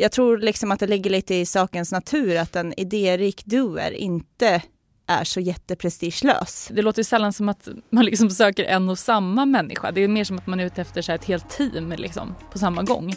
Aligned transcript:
Jag 0.00 0.12
tror 0.12 0.38
liksom 0.38 0.72
att 0.72 0.80
det 0.80 0.86
ligger 0.86 1.10
lite 1.10 1.34
i 1.34 1.46
sakens 1.46 1.92
natur 1.92 2.36
att 2.36 2.56
en 2.56 2.80
idérik 2.80 3.44
doer 3.44 3.90
inte 3.90 4.62
är 5.06 5.24
så 5.24 5.40
jätteprestigelös. 5.40 6.68
Det 6.72 6.82
låter 6.82 7.00
ju 7.00 7.04
sällan 7.04 7.32
som 7.32 7.48
att 7.48 7.68
man 7.90 8.04
liksom 8.04 8.30
söker 8.30 8.64
en 8.64 8.88
och 8.88 8.98
samma 8.98 9.46
människa. 9.46 9.90
Det 9.90 10.00
är 10.00 10.08
mer 10.08 10.24
som 10.24 10.38
att 10.38 10.46
man 10.46 10.60
är 10.60 10.64
ute 10.64 10.80
efter 10.80 11.02
så 11.02 11.12
ett 11.12 11.24
helt 11.24 11.50
team 11.50 11.94
liksom, 11.98 12.34
på 12.52 12.58
samma 12.58 12.82
gång. 12.82 13.14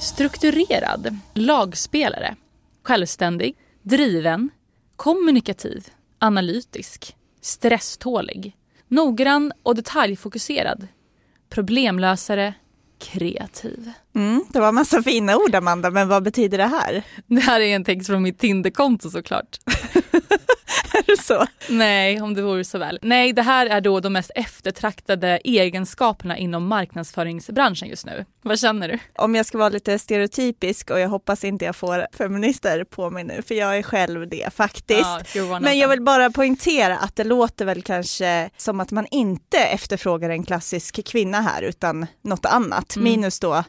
Strukturerad, 0.00 1.18
lagspelare, 1.34 2.36
självständig, 2.82 3.56
driven, 3.82 4.50
kommunikativ, 4.98 5.86
analytisk, 6.18 7.16
stresstålig, 7.40 8.56
noggrann 8.88 9.52
och 9.62 9.74
detaljfokuserad, 9.74 10.88
problemlösare, 11.50 12.54
kreativ. 12.98 13.92
Mm, 14.14 14.44
det 14.52 14.60
var 14.60 14.72
massa 14.72 15.02
fina 15.02 15.36
ord 15.36 15.54
Amanda, 15.54 15.90
men 15.90 16.08
vad 16.08 16.22
betyder 16.22 16.58
det 16.58 16.66
här? 16.66 17.02
Det 17.26 17.40
här 17.40 17.60
är 17.60 17.76
en 17.76 17.84
text 17.84 18.06
från 18.06 18.22
mitt 18.22 18.38
Tinderkonto 18.38 19.10
såklart. 19.10 19.58
så? 21.22 21.46
Nej, 21.68 22.20
om 22.20 22.34
det 22.34 22.42
vore 22.42 22.64
så 22.64 22.78
väl. 22.78 22.98
Nej, 23.02 23.32
det 23.32 23.42
här 23.42 23.66
är 23.66 23.80
då 23.80 24.00
de 24.00 24.12
mest 24.12 24.30
eftertraktade 24.34 25.40
egenskaperna 25.44 26.38
inom 26.38 26.66
marknadsföringsbranschen 26.66 27.88
just 27.88 28.06
nu. 28.06 28.24
Vad 28.42 28.58
känner 28.58 28.88
du? 28.88 28.98
Om 29.18 29.34
jag 29.34 29.46
ska 29.46 29.58
vara 29.58 29.68
lite 29.68 29.98
stereotypisk 29.98 30.90
och 30.90 31.00
jag 31.00 31.08
hoppas 31.08 31.44
inte 31.44 31.64
jag 31.64 31.76
får 31.76 32.06
feminister 32.12 32.84
på 32.84 33.10
mig 33.10 33.24
nu, 33.24 33.42
för 33.42 33.54
jag 33.54 33.78
är 33.78 33.82
själv 33.82 34.28
det 34.28 34.54
faktiskt. 34.54 35.34
Ja, 35.34 35.60
Men 35.60 35.78
jag 35.78 35.88
vill 35.88 36.02
bara 36.02 36.30
poängtera 36.30 36.96
att 36.96 37.16
det 37.16 37.24
låter 37.24 37.64
väl 37.64 37.82
kanske 37.82 38.50
som 38.56 38.80
att 38.80 38.90
man 38.90 39.06
inte 39.10 39.58
efterfrågar 39.58 40.30
en 40.30 40.44
klassisk 40.44 41.06
kvinna 41.06 41.40
här, 41.40 41.62
utan 41.62 42.06
något 42.22 42.46
annat. 42.46 42.96
Mm. 42.96 43.04
Minus 43.04 43.40
då 43.40 43.64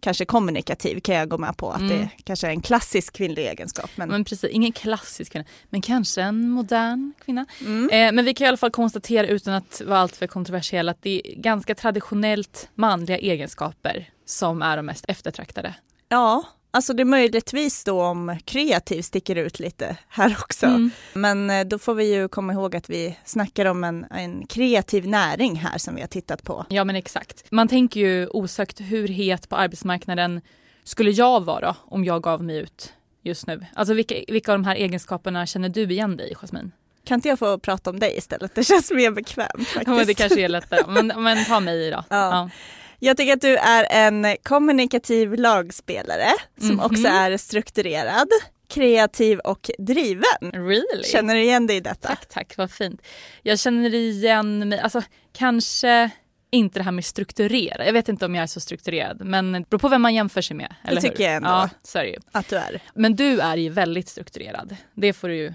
kanske 0.00 0.24
kommunikativ 0.24 1.00
kan 1.00 1.14
jag 1.14 1.28
gå 1.28 1.38
med 1.38 1.56
på 1.56 1.70
att 1.70 1.80
mm. 1.80 1.98
det 1.98 2.10
kanske 2.24 2.46
är 2.46 2.50
en 2.50 2.60
klassisk 2.60 3.12
kvinnlig 3.12 3.46
egenskap. 3.46 3.90
Men, 3.96 4.08
men 4.08 4.24
precis, 4.24 4.50
ingen 4.50 4.72
klassisk 4.72 5.32
kvinna, 5.32 5.44
men 5.70 5.82
kanske 5.82 6.22
en 6.22 6.50
modern 6.50 7.12
kvinna. 7.24 7.46
Mm. 7.60 7.90
Eh, 7.90 8.12
men 8.12 8.24
vi 8.24 8.34
kan 8.34 8.44
i 8.44 8.48
alla 8.48 8.56
fall 8.56 8.70
konstatera 8.70 9.26
utan 9.26 9.54
att 9.54 9.82
vara 9.86 9.98
alltför 9.98 10.26
kontroversiella 10.26 10.90
att 10.90 11.02
det 11.02 11.22
är 11.24 11.34
ganska 11.34 11.74
traditionellt 11.74 12.68
manliga 12.74 13.18
egenskaper 13.18 14.10
som 14.24 14.62
är 14.62 14.76
de 14.76 14.86
mest 14.86 15.04
eftertraktade. 15.08 15.74
Ja, 16.08 16.44
Alltså 16.70 16.92
det 16.92 17.02
är 17.02 17.04
möjligtvis 17.04 17.84
då 17.84 18.02
om 18.02 18.38
kreativ 18.44 19.02
sticker 19.02 19.36
ut 19.36 19.58
lite 19.58 19.96
här 20.08 20.36
också. 20.42 20.66
Mm. 20.66 20.90
Men 21.12 21.50
eh, 21.50 21.64
då 21.64 21.78
får 21.78 21.94
vi 21.94 22.14
ju 22.14 22.28
komma 22.28 22.52
ihåg 22.52 22.76
att 22.76 22.90
vi 22.90 23.18
snackar 23.24 23.66
om 23.66 23.84
en, 23.84 24.06
en 24.10 24.46
kreativ 24.46 25.08
näring 25.08 25.56
här 25.56 25.78
som 25.78 25.94
vi 25.94 26.00
har 26.00 26.08
tittat 26.08 26.42
på. 26.42 26.66
Ja 26.68 26.84
men 26.84 26.96
exakt. 26.96 27.44
Man 27.50 27.68
tänker 27.68 28.00
ju 28.00 28.26
osökt 28.26 28.80
hur 28.80 29.08
het 29.08 29.48
på 29.48 29.56
arbetsmarknaden 29.56 30.40
skulle 30.84 31.10
jag 31.10 31.44
vara 31.44 31.76
om 31.84 32.04
jag 32.04 32.22
gav 32.22 32.42
mig 32.42 32.56
ut 32.56 32.92
just 33.22 33.46
nu? 33.46 33.66
Alltså 33.74 33.94
vilka, 33.94 34.14
vilka 34.28 34.52
av 34.52 34.58
de 34.58 34.64
här 34.64 34.76
egenskaperna 34.76 35.46
känner 35.46 35.68
du 35.68 35.82
igen 35.82 36.16
dig 36.16 36.30
i 36.30 36.34
Jasmine? 36.34 36.70
Kan 37.04 37.14
inte 37.14 37.28
jag 37.28 37.38
få 37.38 37.58
prata 37.58 37.90
om 37.90 37.98
dig 37.98 38.16
istället? 38.16 38.54
Det 38.54 38.64
känns 38.64 38.90
mer 38.90 39.10
bekvämt 39.10 39.68
faktiskt. 39.68 39.98
Ja, 39.98 40.04
det 40.04 40.14
kanske 40.14 40.40
är 40.40 40.48
lättare. 40.48 40.80
Men, 40.88 41.06
men 41.22 41.44
ta 41.44 41.60
mig 41.60 41.90
då. 41.90 42.04
Ja. 42.08 42.16
ja. 42.16 42.50
Jag 42.98 43.16
tycker 43.16 43.32
att 43.32 43.40
du 43.40 43.56
är 43.56 43.86
en 43.90 44.36
kommunikativ 44.42 45.34
lagspelare 45.34 46.30
som 46.58 46.70
mm 46.70 46.80
-hmm. 46.80 46.84
också 46.84 47.06
är 47.06 47.36
strukturerad, 47.36 48.28
kreativ 48.68 49.38
och 49.38 49.70
driven. 49.78 50.52
Really? 50.52 51.04
Känner 51.04 51.34
du 51.34 51.42
igen 51.42 51.66
dig 51.66 51.76
i 51.76 51.80
detta? 51.80 52.08
Tack, 52.08 52.26
tack, 52.28 52.56
vad 52.56 52.70
fint. 52.70 53.02
Jag 53.42 53.58
känner 53.58 53.94
igen 53.94 54.68
mig, 54.68 54.80
alltså 54.80 55.02
kanske 55.32 56.10
inte 56.50 56.78
det 56.78 56.82
här 56.82 56.92
med 56.92 57.04
strukturera. 57.04 57.86
Jag 57.86 57.92
vet 57.92 58.08
inte 58.08 58.26
om 58.26 58.34
jag 58.34 58.42
är 58.42 58.46
så 58.46 58.60
strukturerad 58.60 59.20
men 59.24 59.52
det 59.52 59.70
beror 59.70 59.78
på 59.78 59.88
vem 59.88 60.02
man 60.02 60.14
jämför 60.14 60.40
sig 60.40 60.56
med. 60.56 60.74
Eller 60.84 61.00
det 61.00 61.08
tycker 61.08 61.18
hur? 61.18 61.24
jag 61.24 61.34
ändå 61.36 61.48
ja, 61.48 61.70
så 61.82 61.98
är 61.98 62.02
det 62.02 62.10
ju. 62.10 62.18
att 62.32 62.48
du 62.48 62.56
är. 62.56 62.82
Men 62.94 63.16
du 63.16 63.40
är 63.40 63.56
ju 63.56 63.68
väldigt 63.68 64.08
strukturerad. 64.08 64.76
Det 64.94 65.12
får 65.12 65.28
du 65.28 65.36
ju 65.36 65.54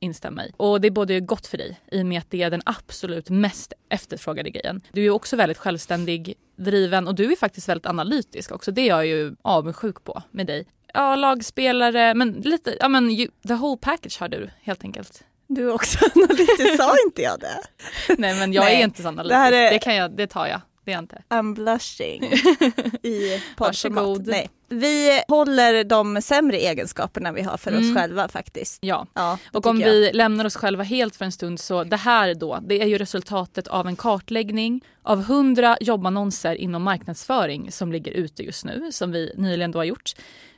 instämma 0.00 0.44
i. 0.44 0.52
Och 0.56 0.80
det 0.80 0.88
är 0.88 0.90
både 0.90 1.20
gott 1.20 1.46
för 1.46 1.58
dig 1.58 1.80
i 1.92 2.02
och 2.02 2.06
med 2.06 2.18
att 2.18 2.30
det 2.30 2.42
är 2.42 2.50
den 2.50 2.62
absolut 2.64 3.30
mest 3.30 3.72
efterfrågade 3.88 4.50
grejen. 4.50 4.80
Du 4.92 5.04
är 5.06 5.10
också 5.10 5.36
väldigt 5.36 5.58
självständig, 5.58 6.34
driven 6.56 7.08
och 7.08 7.14
du 7.14 7.32
är 7.32 7.36
faktiskt 7.36 7.68
väldigt 7.68 7.86
analytisk 7.86 8.52
också. 8.52 8.72
Det 8.72 8.80
är 8.80 8.86
jag 8.86 9.06
ju 9.06 9.36
avundsjuk 9.42 10.04
på 10.04 10.22
med 10.30 10.46
dig. 10.46 10.66
Ja, 10.94 11.16
lagspelare, 11.16 12.14
men 12.14 12.32
lite, 12.32 12.76
ja 12.80 12.88
men 12.88 13.10
you, 13.10 13.30
the 13.48 13.54
whole 13.54 13.78
package 13.80 14.20
har 14.20 14.28
du 14.28 14.50
helt 14.62 14.84
enkelt. 14.84 15.24
Du 15.46 15.68
är 15.68 15.74
också 15.74 15.98
analytisk, 16.14 16.76
sa 16.76 16.94
inte 17.06 17.22
jag 17.22 17.40
det? 17.40 17.62
Nej 18.18 18.38
men 18.38 18.52
jag 18.52 18.64
Nej. 18.64 18.80
är 18.80 18.84
inte 18.84 19.02
så 19.02 19.08
analytisk, 19.08 19.50
det, 19.50 19.56
är... 19.56 19.72
det, 19.72 19.78
kan 19.78 19.94
jag, 19.94 20.16
det 20.16 20.26
tar 20.26 20.46
jag. 20.46 20.60
Det 20.84 20.92
är 20.92 20.98
inte. 20.98 21.22
I'm 21.28 21.54
blushing 21.54 22.22
i 23.02 23.42
poddformat. 23.56 24.26
Nej. 24.26 24.50
Vi 24.68 25.22
håller 25.28 25.84
de 25.84 26.22
sämre 26.22 26.56
egenskaperna 26.56 27.32
vi 27.32 27.42
har 27.42 27.56
för 27.56 27.72
mm. 27.72 27.82
oss 27.82 27.96
själva 27.96 28.28
faktiskt. 28.28 28.78
Ja, 28.84 29.06
ja 29.14 29.38
och 29.52 29.66
om 29.66 29.78
vi 29.78 30.12
lämnar 30.12 30.44
oss 30.44 30.56
själva 30.56 30.82
helt 30.82 31.16
för 31.16 31.24
en 31.24 31.32
stund 31.32 31.60
så 31.60 31.84
det 31.84 31.96
här 31.96 32.34
då, 32.34 32.58
det 32.62 32.82
är 32.82 32.86
ju 32.86 32.98
resultatet 32.98 33.68
av 33.68 33.86
en 33.86 33.96
kartläggning 33.96 34.84
av 35.02 35.20
100 35.20 35.76
jobbannonser 35.80 36.54
inom 36.54 36.82
marknadsföring 36.82 37.72
som 37.72 37.92
ligger 37.92 38.12
ute 38.12 38.42
just 38.42 38.64
nu, 38.64 38.92
som 38.92 39.12
vi 39.12 39.32
nyligen 39.36 39.72
då 39.72 39.78
har 39.78 39.84
gjort. 39.84 40.12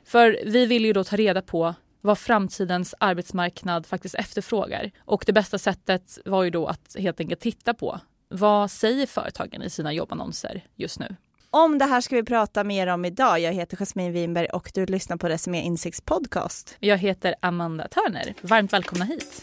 För 0.05 0.39
vi 0.45 0.65
vill 0.65 0.85
ju 0.85 0.93
då 0.93 1.03
ta 1.03 1.15
reda 1.15 1.41
på 1.41 1.75
vad 2.01 2.17
framtidens 2.17 2.95
arbetsmarknad 2.99 3.85
faktiskt 3.85 4.15
efterfrågar. 4.15 4.91
Och 4.99 5.23
det 5.25 5.33
bästa 5.33 5.57
sättet 5.57 6.19
var 6.25 6.43
ju 6.43 6.49
då 6.49 6.67
att 6.67 6.95
helt 6.99 7.19
enkelt 7.19 7.39
titta 7.39 7.73
på 7.73 7.99
vad 8.29 8.71
säger 8.71 9.05
företagen 9.05 9.63
i 9.63 9.69
sina 9.69 9.93
jobbannonser 9.93 10.65
just 10.75 10.99
nu? 10.99 11.15
Om 11.51 11.77
det 11.77 11.85
här 11.85 12.01
ska 12.01 12.15
vi 12.15 12.23
prata 12.23 12.63
mer 12.63 12.87
om 12.87 13.05
idag. 13.05 13.39
Jag 13.39 13.53
heter 13.53 13.77
Jasmine 13.77 14.11
Winberg 14.11 14.47
och 14.47 14.71
du 14.73 14.85
lyssnar 14.85 15.17
på 15.17 15.29
Resumé 15.29 15.61
Insikts 15.61 16.01
podcast. 16.01 16.75
Jag 16.79 16.97
heter 16.97 17.35
Amanda 17.41 17.87
Törner. 17.87 18.33
Varmt 18.41 18.73
välkomna 18.73 19.05
hit. 19.05 19.41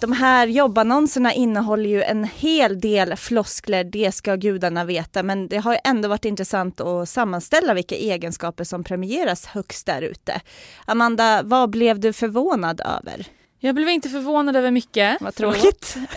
De 0.00 0.12
här 0.12 0.46
jobbannonserna 0.46 1.32
innehåller 1.32 1.90
ju 1.90 2.02
en 2.02 2.24
hel 2.24 2.80
del 2.80 3.16
floskler, 3.16 3.84
det 3.84 4.12
ska 4.12 4.34
gudarna 4.34 4.84
veta, 4.84 5.22
men 5.22 5.48
det 5.48 5.56
har 5.56 5.78
ändå 5.84 6.08
varit 6.08 6.24
intressant 6.24 6.80
att 6.80 7.08
sammanställa 7.08 7.74
vilka 7.74 7.94
egenskaper 7.94 8.64
som 8.64 8.84
premieras 8.84 9.46
högst 9.46 9.86
där 9.86 10.02
ute. 10.02 10.40
Amanda, 10.84 11.42
vad 11.44 11.70
blev 11.70 12.00
du 12.00 12.12
förvånad 12.12 12.80
över? 12.80 13.26
Jag 13.58 13.74
blev 13.74 13.88
inte 13.88 14.08
förvånad 14.08 14.56
över 14.56 14.70
mycket. 14.70 15.16
Vad 15.20 15.34
tråkigt. 15.34 15.96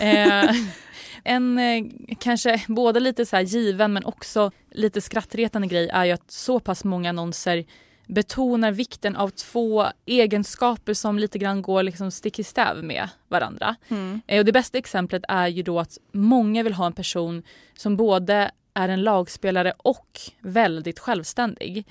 En 1.24 1.58
eh, 1.58 1.84
kanske 2.18 2.64
både 2.68 3.00
lite 3.00 3.26
så 3.26 3.40
given 3.40 3.92
men 3.92 4.04
också 4.04 4.50
lite 4.70 5.00
skrattretande 5.00 5.68
grej 5.68 5.88
är 5.92 6.04
ju 6.04 6.12
att 6.12 6.30
så 6.30 6.60
pass 6.60 6.84
många 6.84 7.08
annonser 7.08 7.64
betonar 8.06 8.72
vikten 8.72 9.16
av 9.16 9.28
två 9.28 9.86
egenskaper 10.06 10.94
som 10.94 11.18
lite 11.18 11.38
grann 11.38 11.62
går 11.62 11.82
liksom 11.82 12.10
stick 12.10 12.38
i 12.38 12.44
stäv 12.44 12.84
med 12.84 13.08
varandra. 13.28 13.76
Mm. 13.88 14.20
Eh, 14.26 14.38
och 14.38 14.44
det 14.44 14.52
bästa 14.52 14.78
exemplet 14.78 15.22
är 15.28 15.48
ju 15.48 15.62
då 15.62 15.80
att 15.80 15.98
många 16.12 16.62
vill 16.62 16.72
ha 16.74 16.86
en 16.86 16.92
person 16.92 17.42
som 17.74 17.96
både 17.96 18.50
är 18.74 18.88
en 18.88 19.02
lagspelare 19.02 19.72
och 19.76 20.20
väldigt 20.40 20.98
självständig 20.98 21.86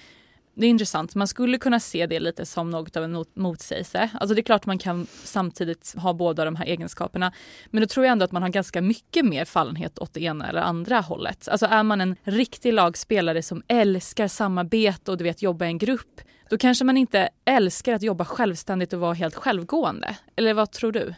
det 0.60 0.66
är 0.66 0.70
intressant. 0.70 1.16
Man 1.16 1.28
skulle 1.28 1.58
kunna 1.58 1.80
se 1.80 2.06
det 2.06 2.20
lite 2.20 2.46
som 2.46 2.70
något 2.70 2.98
av 2.98 3.04
en 3.04 3.26
motsägelse. 3.34 4.10
Alltså 4.14 4.36
det 4.36 4.42
är 4.42 4.44
klart 4.44 4.66
man 4.66 4.78
kan 4.78 5.08
samtidigt 5.24 5.94
ha 5.98 6.14
båda 6.14 6.46
de 6.46 6.56
här 6.56 6.66
egenskaperna. 6.66 7.32
Men 7.70 7.82
då 7.82 7.88
tror 7.88 8.06
jag 8.06 8.12
ändå 8.12 8.26
att 8.26 8.32
man 8.32 8.42
har 8.42 8.50
ganska 8.50 8.82
mycket 8.82 9.26
mer 9.26 9.46
fallenhet 9.46 10.00
åt 10.00 10.14
det 10.14 10.22
ena 10.22 10.50
eller 10.50 10.62
andra 10.62 11.00
hållet. 11.00 11.48
Alltså 11.48 11.66
är 11.66 11.84
man 11.84 12.02
en 12.02 12.16
riktig 12.24 12.74
lagspelare 12.74 13.42
som 13.42 13.64
älskar 13.68 14.28
samarbete 14.28 15.12
och 15.12 15.18
du 15.18 15.24
vet 15.24 15.42
jobba 15.42 15.66
i 15.66 15.68
en 15.68 15.78
grupp. 15.78 16.22
Då 16.50 16.58
kanske 16.58 16.86
man 16.86 16.98
inte 16.98 17.30
älskar 17.46 17.94
att 17.94 18.02
jobba 18.02 18.26
självständigt 18.26 18.94
och 18.94 19.00
vara 19.00 19.14
helt 19.14 19.36
självgående. 19.36 20.18
Eller 20.36 20.54
vad 20.54 20.72
tror 20.72 20.92
du? 20.92 21.14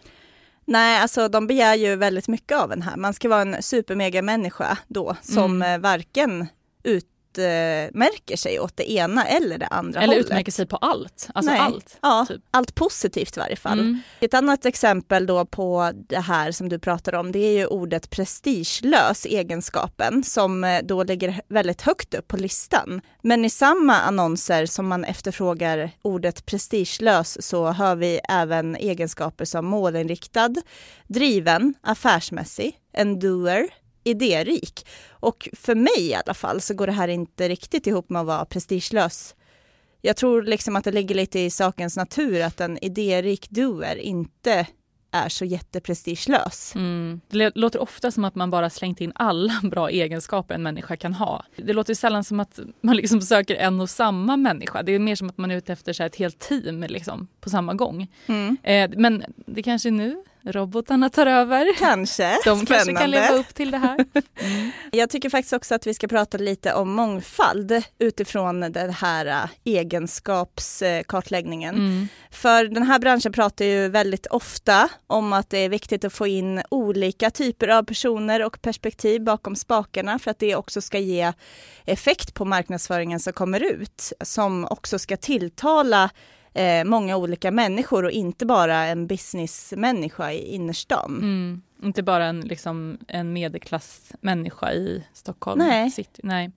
Nej, 0.66 1.02
alltså 1.02 1.28
de 1.28 1.48
begär 1.48 1.76
ju 1.76 1.96
väldigt 1.96 2.28
mycket 2.28 2.58
av 2.58 2.72
en 2.72 2.82
här. 2.82 2.98
Man 2.98 3.14
ska 3.14 3.30
vara 3.30 3.42
en 3.42 3.64
supermega 3.64 4.22
människa 4.22 4.78
då 4.88 5.16
som 5.22 5.62
mm. 5.62 5.82
varken 5.82 6.48
ut 6.84 7.11
utmärker 7.38 8.38
sig 8.38 8.60
åt 8.60 8.78
det 8.78 8.92
ena 8.92 9.26
eller 9.26 9.58
det 9.58 9.66
andra 9.66 10.02
Eller 10.02 10.14
hållet. 10.14 10.26
utmärker 10.26 10.52
sig 10.52 10.66
på 10.66 10.76
allt. 10.76 11.28
Alltså 11.34 11.52
Nej. 11.52 11.60
allt. 11.60 11.98
Ja, 12.02 12.26
typ. 12.28 12.42
allt 12.52 12.76
positivt 12.76 13.38
i 13.38 13.40
varje 13.40 13.56
fall. 13.56 13.80
Mm. 13.80 14.00
Ett 14.20 14.34
annat 14.34 14.66
exempel 14.66 15.26
då 15.26 15.46
på 15.46 15.92
det 16.10 16.20
här 16.20 16.52
som 16.52 16.70
du 16.70 16.80
pratar 16.80 17.16
om, 17.16 17.32
det 17.32 17.40
är 17.40 17.58
ju 17.58 17.66
ordet 17.66 18.10
prestigelös, 18.10 19.26
egenskapen, 19.26 20.24
som 20.24 20.64
eh, 20.64 20.82
då 20.84 21.04
ligger 21.04 21.42
väldigt 21.48 21.82
högt 21.82 22.14
upp 22.14 22.28
på 22.28 22.38
listan. 22.38 23.02
Men 23.22 23.46
i 23.46 23.50
samma 23.50 23.94
annonser 24.00 24.66
som 24.66 24.88
man 24.88 25.04
efterfrågar 25.04 25.92
ordet 26.02 26.46
prestigelös 26.46 27.48
så 27.48 27.72
hör 27.72 27.96
vi 27.96 28.20
även 28.30 28.76
egenskaper 28.76 29.46
som 29.46 29.66
målinriktad, 29.66 30.56
driven, 31.08 31.74
affärsmässig, 31.82 32.78
en 32.94 33.20
doer, 33.20 33.68
idérik. 34.04 34.88
Och 35.10 35.50
för 35.54 35.76
mig 35.76 36.02
i 36.10 36.16
alla 36.16 36.34
fall 36.34 36.62
så 36.62 36.74
går 36.74 36.88
det 36.88 36.94
här 36.94 37.08
inte 37.08 37.50
riktigt 37.50 37.88
ihop 37.88 38.10
med 38.10 38.20
att 38.20 38.28
vara 38.28 38.46
prestigelös. 38.46 39.36
Jag 40.02 40.18
tror 40.18 40.44
liksom 40.44 40.76
att 40.76 40.84
det 40.84 40.92
ligger 40.92 41.16
lite 41.16 41.40
i 41.40 41.50
sakens 41.50 41.98
natur 41.98 42.42
att 42.42 42.62
en 42.62 42.84
idérik 42.84 43.50
doer 43.50 43.96
inte 43.96 44.68
är 45.12 45.30
så 45.30 45.46
jätteprestigelös. 45.46 46.76
Mm. 46.76 47.22
Det 47.30 47.56
låter 47.56 47.82
ofta 47.82 48.12
som 48.12 48.26
att 48.26 48.36
man 48.36 48.50
bara 48.50 48.70
slängt 48.70 49.02
in 49.02 49.12
alla 49.16 49.54
bra 49.64 49.90
egenskaper 49.90 50.56
en 50.56 50.64
människa 50.64 50.96
kan 50.96 51.14
ha. 51.14 51.46
Det 51.56 51.74
låter 51.74 51.94
sällan 51.94 52.24
som 52.24 52.40
att 52.40 52.60
man 52.82 52.96
liksom 52.96 53.22
söker 53.22 53.56
en 53.56 53.82
och 53.82 53.90
samma 53.90 54.38
människa. 54.38 54.84
Det 54.84 54.92
är 54.92 55.00
mer 55.00 55.16
som 55.16 55.30
att 55.30 55.38
man 55.38 55.52
är 55.52 55.56
ute 55.56 55.74
efter 55.74 55.94
så 55.94 56.04
ett 56.04 56.16
helt 56.16 56.40
team 56.40 56.84
liksom, 56.84 57.28
på 57.42 57.50
samma 57.50 57.74
gång. 57.74 58.08
Mm. 58.28 58.58
Eh, 58.64 58.90
men 58.98 59.24
det 59.46 59.64
kanske 59.64 59.90
är 59.90 59.92
nu 59.92 60.24
robotarna 60.44 61.10
tar 61.10 61.26
över. 61.26 61.74
Kanske. 61.80 62.24
De 62.34 62.40
Spännande. 62.40 62.66
kanske 62.66 62.94
kan 62.94 63.12
leva 63.12 63.34
upp 63.34 63.56
till 63.56 63.72
det 63.72 63.78
här. 63.78 64.06
Mm. 64.36 64.72
Jag 64.92 65.10
tycker 65.10 65.30
faktiskt 65.30 65.54
också 65.54 65.76
att 65.76 65.88
vi 65.88 65.94
ska 65.94 66.08
prata 66.08 66.38
lite 66.38 66.74
om 66.74 66.94
mångfald 66.94 67.84
utifrån 68.00 68.60
den 68.60 68.94
här 68.94 69.26
äh, 69.26 69.44
egenskapskartläggningen. 69.64 71.76
Mm. 71.76 72.08
För 72.32 72.66
den 72.66 72.84
här 72.84 73.00
branschen 73.00 73.32
pratar 73.32 73.66
ju 73.66 73.90
väldigt 73.90 74.28
ofta 74.28 74.90
om 75.08 75.34
att 75.34 75.50
det 75.50 75.58
är 75.58 75.70
viktigt 75.70 76.06
att 76.06 76.14
få 76.14 76.28
in 76.28 76.62
olika 76.70 77.30
typer 77.30 77.68
av 77.68 77.84
personer 77.84 78.46
och 78.46 78.62
perspektiv 78.62 79.24
bakom 79.24 79.56
spakarna 79.56 80.20
för 80.20 80.32
att 80.32 80.40
det 80.40 80.56
också 80.56 80.82
ska 80.82 81.00
ge 81.00 81.34
effekt 81.86 82.34
på 82.34 82.46
marknadsföringen 82.46 83.20
som 83.20 83.34
kommer 83.34 83.64
ut, 83.64 84.14
som 84.22 84.68
också 84.70 85.00
ska 85.00 85.18
tilltala 85.18 86.10
eh, 86.54 86.84
många 86.84 87.18
olika 87.18 87.52
människor 87.52 88.06
och 88.06 88.12
inte 88.12 88.46
bara 88.46 88.76
en 88.86 89.08
businessmänniska 89.08 90.32
i 90.32 90.56
innerstan. 90.56 91.18
Mm. 91.18 91.62
Inte 91.84 92.04
bara 92.04 92.26
en, 92.26 92.42
liksom, 92.42 92.98
en 93.08 93.34
medelklassmänniska 93.34 94.74
i 94.74 95.04
Stockholm 95.14 95.60
Nej. 95.60 95.92
city. 95.92 96.22
Nej. 96.24 96.52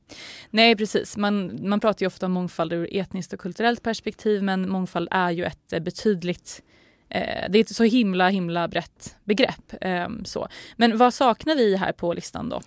Nej, 0.50 0.76
precis. 0.76 1.16
Man, 1.16 1.58
man 1.68 1.80
pratar 1.80 2.02
ju 2.02 2.06
ofta 2.06 2.26
om 2.26 2.32
mångfald 2.32 2.72
ur 2.72 2.96
etniskt 2.96 3.32
och 3.32 3.40
kulturellt 3.40 3.82
perspektiv 3.82 4.42
men 4.42 4.68
mångfald 4.68 5.08
är 5.10 5.30
ju 5.30 5.44
ett 5.44 5.72
eh, 5.72 5.80
betydligt 5.80 6.62
eh, 7.08 7.50
det 7.50 7.58
är 7.58 7.60
ett 7.60 7.76
så 7.76 7.84
himla 7.84 8.28
himla 8.28 8.68
brett 8.68 9.16
begrepp. 9.24 9.72
Eh, 9.80 10.08
så. 10.24 10.48
Men 10.76 10.98
vad 10.98 11.14
saknar 11.14 11.56
vi 11.56 11.76
här 11.76 11.92
på 11.92 12.12
listan 12.12 12.48
då? 12.48 12.60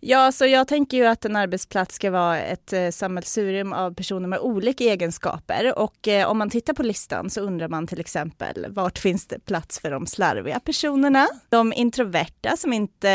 Ja, 0.00 0.32
så 0.32 0.46
jag 0.46 0.68
tänker 0.68 0.96
ju 0.96 1.06
att 1.06 1.24
en 1.24 1.36
arbetsplats 1.36 1.94
ska 1.94 2.10
vara 2.10 2.40
ett 2.40 2.72
eh, 2.72 2.90
sammelsurium 2.90 3.72
av 3.72 3.94
personer 3.94 4.28
med 4.28 4.38
olika 4.38 4.84
egenskaper. 4.84 5.78
Och 5.78 6.08
eh, 6.08 6.30
om 6.30 6.38
man 6.38 6.50
tittar 6.50 6.74
på 6.74 6.82
listan 6.82 7.30
så 7.30 7.40
undrar 7.40 7.68
man 7.68 7.86
till 7.86 8.00
exempel 8.00 8.66
vart 8.68 8.98
finns 8.98 9.26
det 9.26 9.38
plats 9.38 9.80
för 9.80 9.90
de 9.90 10.06
slarviga 10.06 10.60
personerna? 10.60 11.28
De 11.48 11.72
introverta 11.72 12.56
som 12.56 12.72
inte 12.72 13.08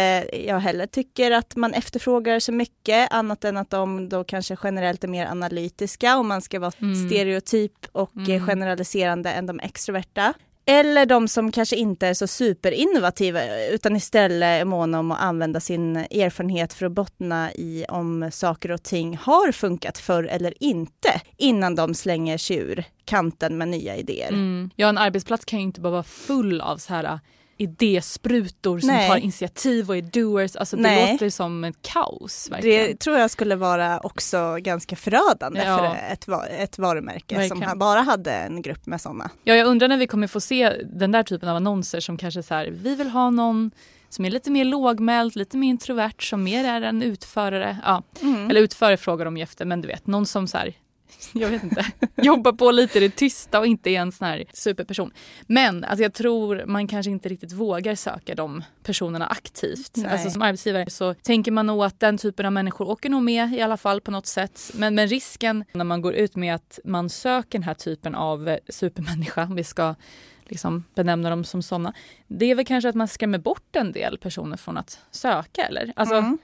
jag 0.48 0.60
heller 0.60 0.86
tycker 0.86 1.32
att 1.32 1.56
man 1.56 1.74
efterfrågar 1.74 2.40
så 2.40 2.52
mycket 2.52 3.14
annat 3.14 3.44
än 3.44 3.58
att 3.58 3.70
de 3.70 4.10
då 4.10 4.24
kanske 4.24 4.58
generellt 4.64 5.04
är 5.04 5.08
mer 5.08 5.26
analytiska 5.26 6.18
om 6.18 6.28
man 6.28 6.42
ska 6.42 6.60
vara 6.60 6.72
mm. 6.82 7.10
stereotyp 7.10 7.86
och 7.92 8.18
eh, 8.18 8.30
mm. 8.30 8.46
generaliserande 8.46 9.32
än 9.32 9.46
de 9.46 9.60
extroverta. 9.60 10.34
Eller 10.66 11.06
de 11.06 11.28
som 11.28 11.52
kanske 11.52 11.76
inte 11.76 12.08
är 12.08 12.14
så 12.14 12.28
superinnovativa 12.28 13.40
utan 13.68 13.96
istället 13.96 14.62
är 14.62 14.66
måna 14.66 15.00
om 15.00 15.12
att 15.12 15.22
använda 15.22 15.60
sin 15.60 15.96
erfarenhet 15.96 16.74
för 16.74 16.86
att 16.86 16.92
bottna 16.92 17.54
i 17.54 17.86
om 17.90 18.30
saker 18.32 18.72
och 18.72 18.84
ting 18.84 19.18
har 19.18 19.52
funkat 19.52 19.98
förr 19.98 20.24
eller 20.24 20.54
inte 20.64 21.22
innan 21.38 21.76
de 21.76 21.94
slänger 21.94 22.38
sig 22.38 22.58
ur 22.58 22.84
kanten 23.06 23.58
med 23.58 23.68
nya 23.68 23.96
idéer. 23.96 24.30
Mm. 24.30 24.70
Ja, 24.76 24.90
en 24.90 24.98
arbetsplats 24.98 25.46
kan 25.46 25.60
ju 25.60 25.66
inte 25.66 25.82
bara 25.82 25.92
vara 25.92 26.04
full 26.04 26.62
av 26.62 26.78
så 26.78 26.94
här 26.94 27.20
idésprutor 27.62 28.80
som 28.80 28.88
Nej. 28.88 29.10
tar 29.10 29.18
initiativ 29.18 29.90
och 29.90 29.98
är 29.98 30.02
doers. 30.02 30.56
Alltså 30.56 30.76
det 30.76 30.82
Nej. 30.82 31.12
låter 31.12 31.30
som 31.30 31.64
ett 31.64 31.82
kaos. 31.82 32.52
Verkligen. 32.52 32.88
Det 32.88 33.00
tror 33.00 33.18
jag 33.18 33.32
skulle 33.32 33.56
vara 33.56 34.00
också 34.00 34.58
ganska 34.60 34.96
förödande 34.96 35.64
ja. 35.64 35.78
för 35.78 36.14
ett, 36.14 36.28
ett 36.60 36.78
varumärke 36.78 37.36
verkligen. 37.36 37.70
som 37.70 37.80
bara 37.80 38.02
hade 38.02 38.32
en 38.32 38.62
grupp 38.62 38.86
med 38.86 39.02
sådana. 39.02 39.30
Ja, 39.44 39.56
jag 39.56 39.68
undrar 39.68 39.88
när 39.88 39.98
vi 39.98 40.08
kommer 40.08 40.28
få 40.28 40.40
se 40.40 40.74
den 40.94 41.12
där 41.12 41.24
typen 41.24 41.50
av 41.50 41.56
annonser 41.56 42.00
som 42.00 42.18
kanske 42.18 42.44
så 42.44 42.54
här, 42.54 42.68
vi 42.72 42.96
vill 42.96 43.10
ha 43.10 43.30
någon 43.30 43.72
som 44.10 44.26
är 44.26 44.30
lite 44.30 44.52
mer 44.52 44.66
lågmäld, 44.66 45.36
lite 45.36 45.58
mer 45.58 45.70
introvert, 45.70 46.20
som 46.20 46.44
mer 46.44 46.66
är 46.66 46.82
en 46.82 47.04
utförare. 47.04 47.78
Ja. 47.84 48.04
Mm. 48.22 48.50
Eller 48.50 48.62
utförare 48.62 48.98
frågar 48.98 49.26
de 49.26 49.38
ju 49.38 49.44
efter, 49.44 49.66
men 49.66 49.82
du 49.82 49.88
vet, 49.88 50.08
någon 50.08 50.26
som 50.26 50.48
så 50.48 50.58
här, 50.58 50.74
jag 51.34 51.50
vet 51.50 51.64
inte, 51.64 51.86
jobbar 52.18 52.52
på 52.52 52.72
lite 52.72 52.98
i 52.98 53.02
det 53.02 53.16
tysta 53.16 53.60
och 53.60 53.68
inte 53.68 53.90
är 53.90 54.00
en 54.00 54.12
sån 54.12 54.28
här 54.28 54.46
superperson. 54.54 55.12
Men 55.48 55.84
alltså 55.84 56.04
jag 56.04 56.14
tror 56.14 56.66
man 56.66 56.88
kanske 56.88 57.12
inte 57.12 57.30
riktigt 57.30 57.52
vågar 57.52 57.96
söka 57.96 58.36
de 58.36 58.64
personerna 58.84 59.28
aktivt. 59.28 59.92
Nej. 59.96 60.12
Alltså 60.12 60.30
som 60.30 60.42
arbetsgivare 60.42 60.90
så 60.90 61.14
tänker 61.14 61.52
man 61.52 61.68
nog 61.68 61.84
att 61.84 62.00
den 62.00 62.18
typen 62.18 62.46
av 62.46 62.52
människor 62.52 62.90
åker 62.90 63.10
nog 63.10 63.24
med 63.24 63.54
i 63.54 63.62
alla 63.62 63.78
fall 63.78 64.02
på 64.02 64.12
något 64.12 64.28
sätt. 64.28 64.72
Men, 64.74 64.96
men 64.96 65.08
risken 65.08 65.66
när 65.72 65.86
man 65.86 66.02
går 66.02 66.14
ut 66.14 66.36
med 66.36 66.56
att 66.56 66.80
man 66.86 67.10
söker 67.10 67.60
den 67.60 67.64
här 67.64 67.74
typen 67.74 68.16
av 68.16 68.58
supermänniska, 68.70 69.44
om 69.44 69.56
vi 69.56 69.64
ska 69.64 69.96
liksom 70.46 70.84
benämna 70.96 71.30
dem 71.30 71.44
som 71.44 71.62
sådana, 71.62 71.94
det 72.28 72.46
är 72.46 72.56
väl 72.56 72.66
kanske 72.66 72.90
att 72.90 72.96
man 72.96 73.08
skrämmer 73.08 73.38
bort 73.38 73.76
en 73.76 73.92
del 73.92 74.18
personer 74.18 74.58
från 74.58 74.78
att 74.78 75.00
söka 75.12 75.62
eller? 75.62 75.94
Alltså, 75.96 76.16
mm. 76.16 76.38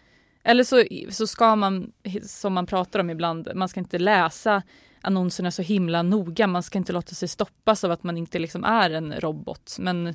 Eller 0.47 0.63
så, 0.63 0.83
så 1.09 1.27
ska 1.27 1.55
man, 1.55 1.91
som 2.23 2.53
man 2.53 2.65
pratar 2.65 2.99
om 2.99 3.09
ibland, 3.09 3.49
man 3.55 3.69
ska 3.69 3.79
inte 3.79 3.99
läsa 3.99 4.63
annonserna 5.01 5.51
så 5.51 5.61
himla 5.61 6.01
noga. 6.01 6.47
Man 6.47 6.63
ska 6.63 6.77
inte 6.77 6.93
låta 6.93 7.15
sig 7.15 7.27
stoppas 7.27 7.83
av 7.83 7.91
att 7.91 8.03
man 8.03 8.17
inte 8.17 8.39
liksom 8.39 8.63
är 8.63 8.89
en 8.89 9.13
robot. 9.13 9.75
Men 9.79 10.13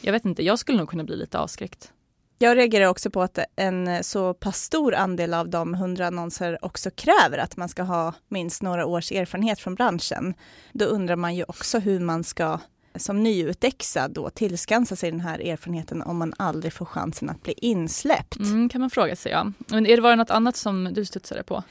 jag 0.00 0.12
vet 0.12 0.24
inte, 0.24 0.42
jag 0.42 0.58
skulle 0.58 0.78
nog 0.78 0.88
kunna 0.88 1.04
bli 1.04 1.16
lite 1.16 1.38
avskräckt. 1.38 1.92
Jag 2.38 2.56
reagerar 2.56 2.86
också 2.86 3.10
på 3.10 3.22
att 3.22 3.38
en 3.56 4.04
så 4.04 4.34
pass 4.34 4.62
stor 4.62 4.94
andel 4.94 5.34
av 5.34 5.48
de 5.48 5.74
hundra 5.74 6.06
annonser 6.06 6.64
också 6.64 6.90
kräver 6.90 7.38
att 7.38 7.56
man 7.56 7.68
ska 7.68 7.82
ha 7.82 8.14
minst 8.28 8.62
några 8.62 8.86
års 8.86 9.12
erfarenhet 9.12 9.60
från 9.60 9.74
branschen. 9.74 10.34
Då 10.72 10.84
undrar 10.84 11.16
man 11.16 11.34
ju 11.34 11.44
också 11.48 11.78
hur 11.78 12.00
man 12.00 12.24
ska 12.24 12.60
som 12.96 13.22
nyutexad 13.22 14.10
då 14.10 14.30
tillskansa 14.30 14.96
sig 14.96 15.10
den 15.10 15.20
här 15.20 15.38
erfarenheten 15.38 16.02
om 16.02 16.16
man 16.16 16.34
aldrig 16.38 16.72
får 16.72 16.86
chansen 16.86 17.30
att 17.30 17.42
bli 17.42 17.52
insläppt? 17.52 18.36
Mm, 18.36 18.68
kan 18.68 18.80
man 18.80 18.90
fråga 18.90 19.16
sig 19.16 19.32
ja. 19.32 19.52
Men 19.66 19.86
är 19.86 19.96
det 19.96 20.02
var 20.02 20.16
något 20.16 20.30
annat 20.30 20.56
som 20.56 20.84
du 20.94 21.04
studsade 21.04 21.42
på? 21.42 21.62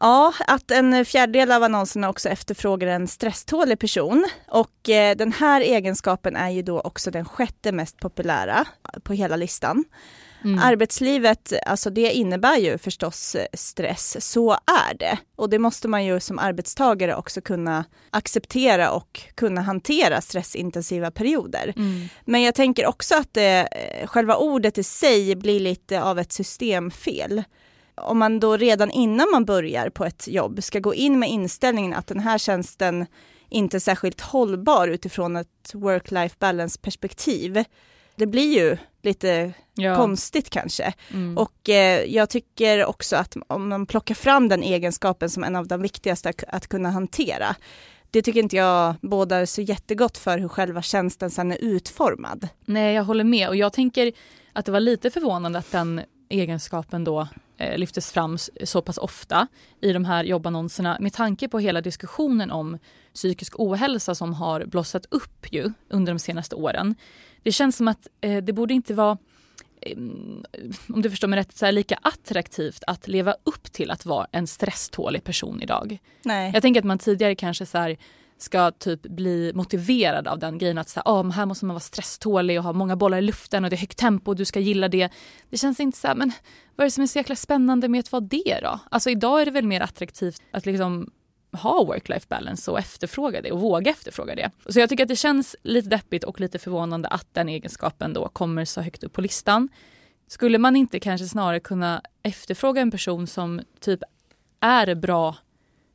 Ja, 0.00 0.32
att 0.46 0.70
en 0.70 1.04
fjärdedel 1.04 1.52
av 1.52 1.62
annonserna 1.62 2.08
också 2.08 2.28
efterfrågar 2.28 2.88
en 2.88 3.08
stresstålig 3.08 3.78
person. 3.78 4.28
Och 4.48 4.88
eh, 4.88 5.16
den 5.16 5.32
här 5.32 5.60
egenskapen 5.60 6.36
är 6.36 6.50
ju 6.50 6.62
då 6.62 6.80
också 6.80 7.10
den 7.10 7.24
sjätte 7.24 7.72
mest 7.72 8.00
populära 8.00 8.66
på 9.02 9.12
hela 9.12 9.36
listan. 9.36 9.84
Mm. 10.44 10.58
Arbetslivet, 10.62 11.52
alltså 11.66 11.90
det 11.90 12.12
innebär 12.12 12.56
ju 12.56 12.78
förstås 12.78 13.34
eh, 13.34 13.46
stress, 13.52 14.30
så 14.32 14.52
är 14.52 14.94
det. 14.98 15.18
Och 15.36 15.50
det 15.50 15.58
måste 15.58 15.88
man 15.88 16.04
ju 16.04 16.20
som 16.20 16.38
arbetstagare 16.38 17.16
också 17.16 17.40
kunna 17.40 17.84
acceptera 18.10 18.92
och 18.92 19.20
kunna 19.34 19.60
hantera 19.60 20.20
stressintensiva 20.20 21.10
perioder. 21.10 21.72
Mm. 21.76 22.08
Men 22.24 22.42
jag 22.42 22.54
tänker 22.54 22.86
också 22.86 23.14
att 23.14 23.34
det, 23.34 23.68
eh, 23.72 24.06
själva 24.06 24.36
ordet 24.36 24.78
i 24.78 24.82
sig 24.82 25.36
blir 25.36 25.60
lite 25.60 26.02
av 26.02 26.18
ett 26.18 26.32
systemfel. 26.32 27.42
Om 27.94 28.18
man 28.18 28.40
då 28.40 28.56
redan 28.56 28.90
innan 28.90 29.30
man 29.30 29.44
börjar 29.44 29.90
på 29.90 30.04
ett 30.04 30.28
jobb 30.28 30.62
ska 30.62 30.78
gå 30.78 30.94
in 30.94 31.18
med 31.18 31.30
inställningen 31.30 31.94
att 31.94 32.06
den 32.06 32.20
här 32.20 32.38
tjänsten 32.38 33.06
inte 33.50 33.76
är 33.76 33.80
särskilt 33.80 34.20
hållbar 34.20 34.88
utifrån 34.88 35.36
ett 35.36 35.72
work-life 35.74 36.34
balance 36.38 36.78
perspektiv 36.82 37.64
det 38.18 38.26
blir 38.26 38.58
ju 38.58 38.76
lite 39.08 39.52
ja. 39.74 39.96
konstigt 39.96 40.50
kanske. 40.50 40.92
Mm. 41.12 41.38
Och 41.38 41.68
eh, 41.68 42.04
jag 42.04 42.30
tycker 42.30 42.84
också 42.84 43.16
att 43.16 43.36
om 43.46 43.68
man 43.68 43.86
plockar 43.86 44.14
fram 44.14 44.48
den 44.48 44.62
egenskapen 44.62 45.30
som 45.30 45.44
en 45.44 45.56
av 45.56 45.66
de 45.66 45.82
viktigaste 45.82 46.28
att, 46.28 46.44
att 46.48 46.66
kunna 46.66 46.90
hantera, 46.90 47.56
det 48.10 48.22
tycker 48.22 48.40
inte 48.40 48.56
jag 48.56 48.94
bådar 49.00 49.44
så 49.44 49.62
jättegott 49.62 50.18
för 50.18 50.38
hur 50.38 50.48
själva 50.48 50.82
tjänsten 50.82 51.30
sen 51.30 51.52
är 51.52 51.58
utformad. 51.60 52.48
Nej, 52.64 52.94
jag 52.94 53.04
håller 53.04 53.24
med 53.24 53.48
och 53.48 53.56
jag 53.56 53.72
tänker 53.72 54.12
att 54.52 54.66
det 54.66 54.72
var 54.72 54.80
lite 54.80 55.10
förvånande 55.10 55.58
att 55.58 55.72
den 55.72 56.00
egenskapen 56.28 57.04
då 57.04 57.28
eh, 57.56 57.78
lyftes 57.78 58.12
fram 58.12 58.38
så 58.64 58.82
pass 58.82 58.98
ofta 58.98 59.46
i 59.80 59.92
de 59.92 60.04
här 60.04 60.24
jobbannonserna 60.24 60.96
med 61.00 61.12
tanke 61.12 61.48
på 61.48 61.58
hela 61.58 61.80
diskussionen 61.80 62.50
om 62.50 62.78
psykisk 63.14 63.60
ohälsa 63.60 64.14
som 64.14 64.34
har 64.34 64.64
blossat 64.64 65.06
upp 65.10 65.46
ju 65.52 65.72
under 65.90 66.12
de 66.12 66.18
senaste 66.18 66.56
åren. 66.56 66.94
Det 67.42 67.52
känns 67.52 67.76
som 67.76 67.88
att 67.88 68.08
eh, 68.20 68.44
det 68.44 68.52
borde 68.52 68.74
inte 68.74 68.94
vara 68.94 69.18
om 70.88 71.02
du 71.02 71.10
förstår 71.10 71.28
mig 71.28 71.38
rätt, 71.38 71.56
så 71.56 71.64
här, 71.64 71.72
lika 71.72 71.98
attraktivt 72.02 72.84
att 72.86 73.08
leva 73.08 73.34
upp 73.44 73.72
till 73.72 73.90
att 73.90 74.06
vara 74.06 74.26
en 74.32 74.46
stresstålig 74.46 75.24
person 75.24 75.62
idag. 75.62 75.98
Nej. 76.22 76.50
Jag 76.54 76.62
tänker 76.62 76.80
att 76.80 76.86
man 76.86 76.98
tidigare 76.98 77.34
kanske 77.34 77.66
så 77.66 77.78
här, 77.78 77.96
ska 78.38 78.70
typ 78.70 79.02
bli 79.02 79.52
motiverad 79.54 80.28
av 80.28 80.38
den 80.38 80.58
grejen 80.58 80.78
att 80.78 80.88
så 80.88 81.00
här, 81.04 81.12
oh, 81.12 81.30
här 81.30 81.46
måste 81.46 81.64
man 81.64 81.74
vara 81.74 81.80
stresstålig 81.80 82.58
och 82.58 82.64
ha 82.64 82.72
många 82.72 82.96
bollar 82.96 83.18
i 83.18 83.22
luften 83.22 83.64
och 83.64 83.70
det 83.70 83.76
är 83.76 83.80
högt 83.80 83.98
tempo 83.98 84.30
och 84.30 84.36
du 84.36 84.44
ska 84.44 84.60
gilla 84.60 84.88
det. 84.88 85.08
Det 85.50 85.58
känns 85.58 85.80
inte 85.80 85.98
så 85.98 86.06
här, 86.06 86.14
men 86.14 86.32
vad 86.76 86.84
är 86.84 86.86
det 86.86 86.90
som 86.90 87.02
är 87.02 87.06
så 87.06 87.18
jäkla 87.18 87.36
spännande 87.36 87.88
med 87.88 88.00
att 88.00 88.12
vara 88.12 88.20
det 88.20 88.60
då? 88.62 88.78
Alltså 88.90 89.10
idag 89.10 89.40
är 89.40 89.44
det 89.44 89.50
väl 89.50 89.66
mer 89.66 89.80
attraktivt 89.80 90.42
att 90.50 90.66
liksom 90.66 91.10
ha 91.52 91.84
work-life 91.84 92.26
balance 92.28 92.70
och 92.70 92.78
efterfråga 92.78 93.42
det 93.42 93.52
och 93.52 93.60
våga 93.60 93.90
efterfråga 93.90 94.34
det. 94.34 94.50
Så 94.66 94.80
jag 94.80 94.88
tycker 94.88 95.04
att 95.04 95.08
det 95.08 95.16
känns 95.16 95.56
lite 95.62 95.88
deppigt 95.88 96.24
och 96.24 96.40
lite 96.40 96.58
förvånande 96.58 97.08
att 97.08 97.34
den 97.34 97.48
egenskapen 97.48 98.12
då 98.12 98.28
kommer 98.28 98.64
så 98.64 98.80
högt 98.80 99.04
upp 99.04 99.12
på 99.12 99.20
listan. 99.20 99.68
Skulle 100.26 100.58
man 100.58 100.76
inte 100.76 101.00
kanske 101.00 101.26
snarare 101.26 101.60
kunna 101.60 102.02
efterfråga 102.22 102.80
en 102.80 102.90
person 102.90 103.26
som 103.26 103.60
typ 103.80 104.00
är 104.60 104.94
bra 104.94 105.36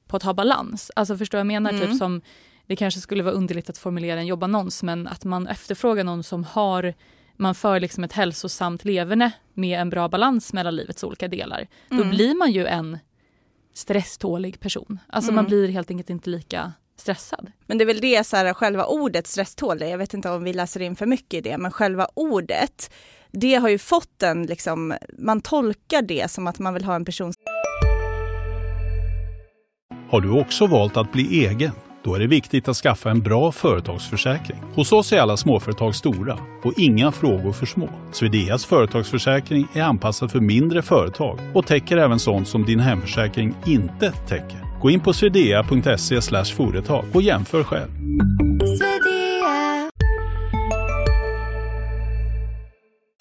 på 0.07 0.17
att 0.17 0.23
ha 0.23 0.33
balans? 0.33 0.91
Alltså 0.95 1.17
förstår 1.17 1.37
jag 1.37 1.47
menar? 1.47 1.69
Typ 1.69 1.79
mm. 1.79 1.91
Typ 1.91 1.99
som 1.99 2.21
det 2.67 2.75
kanske 2.75 2.99
skulle 2.99 3.23
vara 3.23 3.33
underligt 3.33 3.69
att 3.69 3.77
formulera 3.77 4.19
en 4.19 4.27
jobbannons 4.27 4.83
men 4.83 5.07
att 5.07 5.25
man 5.25 5.47
efterfrågar 5.47 6.03
någon 6.03 6.23
som 6.23 6.43
har 6.43 6.93
man 7.35 7.55
för 7.55 7.79
liksom 7.79 8.03
ett 8.03 8.13
hälsosamt 8.13 8.85
leverne 8.85 9.31
med 9.53 9.79
en 9.79 9.89
bra 9.89 10.07
balans 10.07 10.53
mellan 10.53 10.75
livets 10.75 11.03
olika 11.03 11.27
delar. 11.27 11.67
Mm. 11.91 12.03
Då 12.03 12.09
blir 12.09 12.35
man 12.35 12.51
ju 12.51 12.65
en 12.65 12.99
stresstålig 13.73 14.59
person. 14.59 14.99
Alltså 15.07 15.31
mm. 15.31 15.35
man 15.35 15.45
blir 15.45 15.67
helt 15.67 15.89
enkelt 15.91 16.09
inte 16.09 16.29
lika 16.29 16.73
stressad. 16.97 17.51
Men 17.65 17.77
det 17.77 17.83
är 17.83 17.85
väl 17.85 18.01
det, 18.01 18.23
så 18.23 18.37
här, 18.37 18.53
själva 18.53 18.85
ordet 18.85 19.27
stresstålig, 19.27 19.89
jag 19.89 19.97
vet 19.97 20.13
inte 20.13 20.29
om 20.29 20.43
vi 20.43 20.53
läser 20.53 20.79
in 20.79 20.95
för 20.95 21.05
mycket 21.05 21.33
i 21.33 21.41
det, 21.41 21.57
men 21.57 21.71
själva 21.71 22.07
ordet, 22.13 22.93
det 23.31 23.55
har 23.55 23.69
ju 23.69 23.77
fått 23.77 24.23
en, 24.23 24.43
liksom, 24.43 24.93
man 25.17 25.41
tolkar 25.41 26.01
det 26.01 26.31
som 26.31 26.47
att 26.47 26.59
man 26.59 26.73
vill 26.73 26.83
ha 26.83 26.95
en 26.95 27.05
person. 27.05 27.33
Har 30.09 30.21
du 30.21 30.41
också 30.41 30.67
valt 30.67 30.97
att 30.97 31.11
bli 31.11 31.45
egen? 31.45 31.71
Då 32.03 32.15
är 32.15 32.19
det 32.19 32.27
viktigt 32.27 32.67
att 32.67 32.75
skaffa 32.75 33.11
en 33.11 33.21
bra 33.21 33.51
företagsförsäkring. 33.51 34.57
Hos 34.75 34.91
oss 34.91 35.13
är 35.13 35.19
alla 35.19 35.37
småföretag 35.37 35.95
stora 35.95 36.39
och 36.63 36.73
inga 36.77 37.11
frågor 37.11 37.51
för 37.51 37.65
små. 37.65 37.89
Swedeas 38.11 38.65
företagsförsäkring 38.65 39.67
är 39.73 39.81
anpassad 39.81 40.31
för 40.31 40.39
mindre 40.39 40.81
företag 40.81 41.39
och 41.53 41.67
täcker 41.67 41.97
även 41.97 42.19
sånt 42.19 42.47
som 42.47 42.65
din 42.65 42.79
hemförsäkring 42.79 43.55
inte 43.65 44.11
täcker. 44.11 44.79
Gå 44.81 44.89
in 44.89 44.99
på 44.99 45.13
swedea.se 45.13 46.21
företag 46.55 47.05
och 47.13 47.21
jämför 47.21 47.63
själv. 47.63 47.89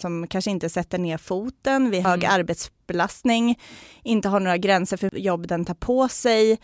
som 0.00 0.26
kanske 0.26 0.50
inte 0.50 0.68
sätter 0.68 0.98
ner 0.98 1.18
foten 1.18 1.90
vid 1.90 2.02
hög 2.02 2.24
mm. 2.24 2.34
arbetsbelastning, 2.34 3.58
inte 4.02 4.28
har 4.28 4.40
några 4.40 4.56
gränser 4.56 4.96
för 4.96 5.18
jobb 5.18 5.46
den 5.46 5.64
tar 5.64 5.74
på 5.74 6.08
sig 6.08 6.58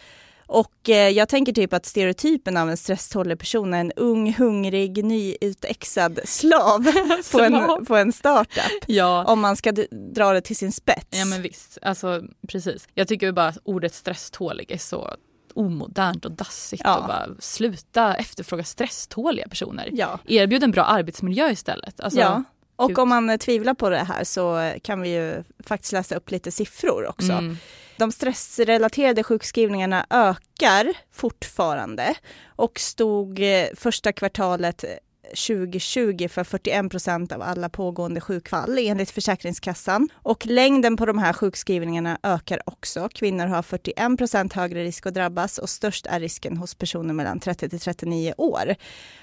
och 0.48 0.88
eh, 0.88 1.08
jag 1.08 1.28
tänker 1.28 1.52
typ 1.52 1.72
att 1.72 1.86
stereotypen 1.86 2.56
av 2.56 2.70
en 2.70 2.76
stresstålig 2.76 3.38
person 3.38 3.74
är 3.74 3.80
en 3.80 3.92
ung, 3.92 4.34
hungrig, 4.34 5.04
nyutexad 5.04 6.20
slav 6.24 6.86
på, 7.32 7.40
en, 7.40 7.84
på 7.84 7.96
en 7.96 8.12
startup. 8.12 8.84
Ja. 8.86 9.24
Om 9.24 9.40
man 9.40 9.56
ska 9.56 9.72
dra 10.14 10.32
det 10.32 10.40
till 10.40 10.56
sin 10.56 10.72
spets. 10.72 11.18
Ja 11.18 11.24
men 11.24 11.42
visst, 11.42 11.78
alltså 11.82 12.22
precis. 12.48 12.88
Jag 12.94 13.08
tycker 13.08 13.32
bara 13.32 13.46
att 13.46 13.58
ordet 13.64 13.94
stresstålig 13.94 14.70
är 14.70 14.78
så 14.78 15.16
omodernt 15.54 16.24
och 16.24 16.32
dassigt 16.32 16.82
ja. 16.84 16.98
och 16.98 17.06
bara 17.06 17.26
sluta 17.38 18.14
efterfråga 18.14 18.64
stresståliga 18.64 19.48
personer. 19.48 19.88
Ja. 19.92 20.18
Erbjud 20.24 20.62
en 20.62 20.70
bra 20.70 20.84
arbetsmiljö 20.84 21.50
istället. 21.50 22.00
Alltså, 22.00 22.20
ja. 22.20 22.44
Och 22.76 22.98
om 22.98 23.08
man 23.08 23.38
tvivlar 23.38 23.74
på 23.74 23.90
det 23.90 23.98
här 23.98 24.24
så 24.24 24.72
kan 24.82 25.00
vi 25.00 25.08
ju 25.08 25.44
faktiskt 25.64 25.92
läsa 25.92 26.16
upp 26.16 26.30
lite 26.30 26.50
siffror 26.50 27.08
också. 27.08 27.32
Mm. 27.32 27.56
De 27.98 28.12
stressrelaterade 28.12 29.22
sjukskrivningarna 29.22 30.06
ökar 30.10 30.92
fortfarande. 31.12 32.14
Och 32.56 32.80
stod 32.80 33.40
eh, 33.40 33.66
första 33.76 34.12
kvartalet 34.12 34.84
2020 35.28 36.28
för 36.28 36.44
41 36.44 36.90
procent 36.90 37.32
av 37.32 37.42
alla 37.42 37.68
pågående 37.68 38.20
sjukfall 38.20 38.78
enligt 38.78 39.10
Försäkringskassan. 39.10 40.08
Och 40.14 40.46
längden 40.46 40.96
på 40.96 41.06
de 41.06 41.18
här 41.18 41.32
sjukskrivningarna 41.32 42.18
ökar 42.22 42.60
också. 42.64 43.08
Kvinnor 43.14 43.46
har 43.46 43.62
41 43.62 44.18
procent 44.18 44.52
högre 44.52 44.84
risk 44.84 45.06
att 45.06 45.14
drabbas 45.14 45.58
och 45.58 45.68
störst 45.68 46.06
är 46.06 46.20
risken 46.20 46.56
hos 46.56 46.74
personer 46.74 47.14
mellan 47.14 47.40
30 47.40 47.68
till 47.68 47.80
39 47.80 48.34
år. 48.36 48.74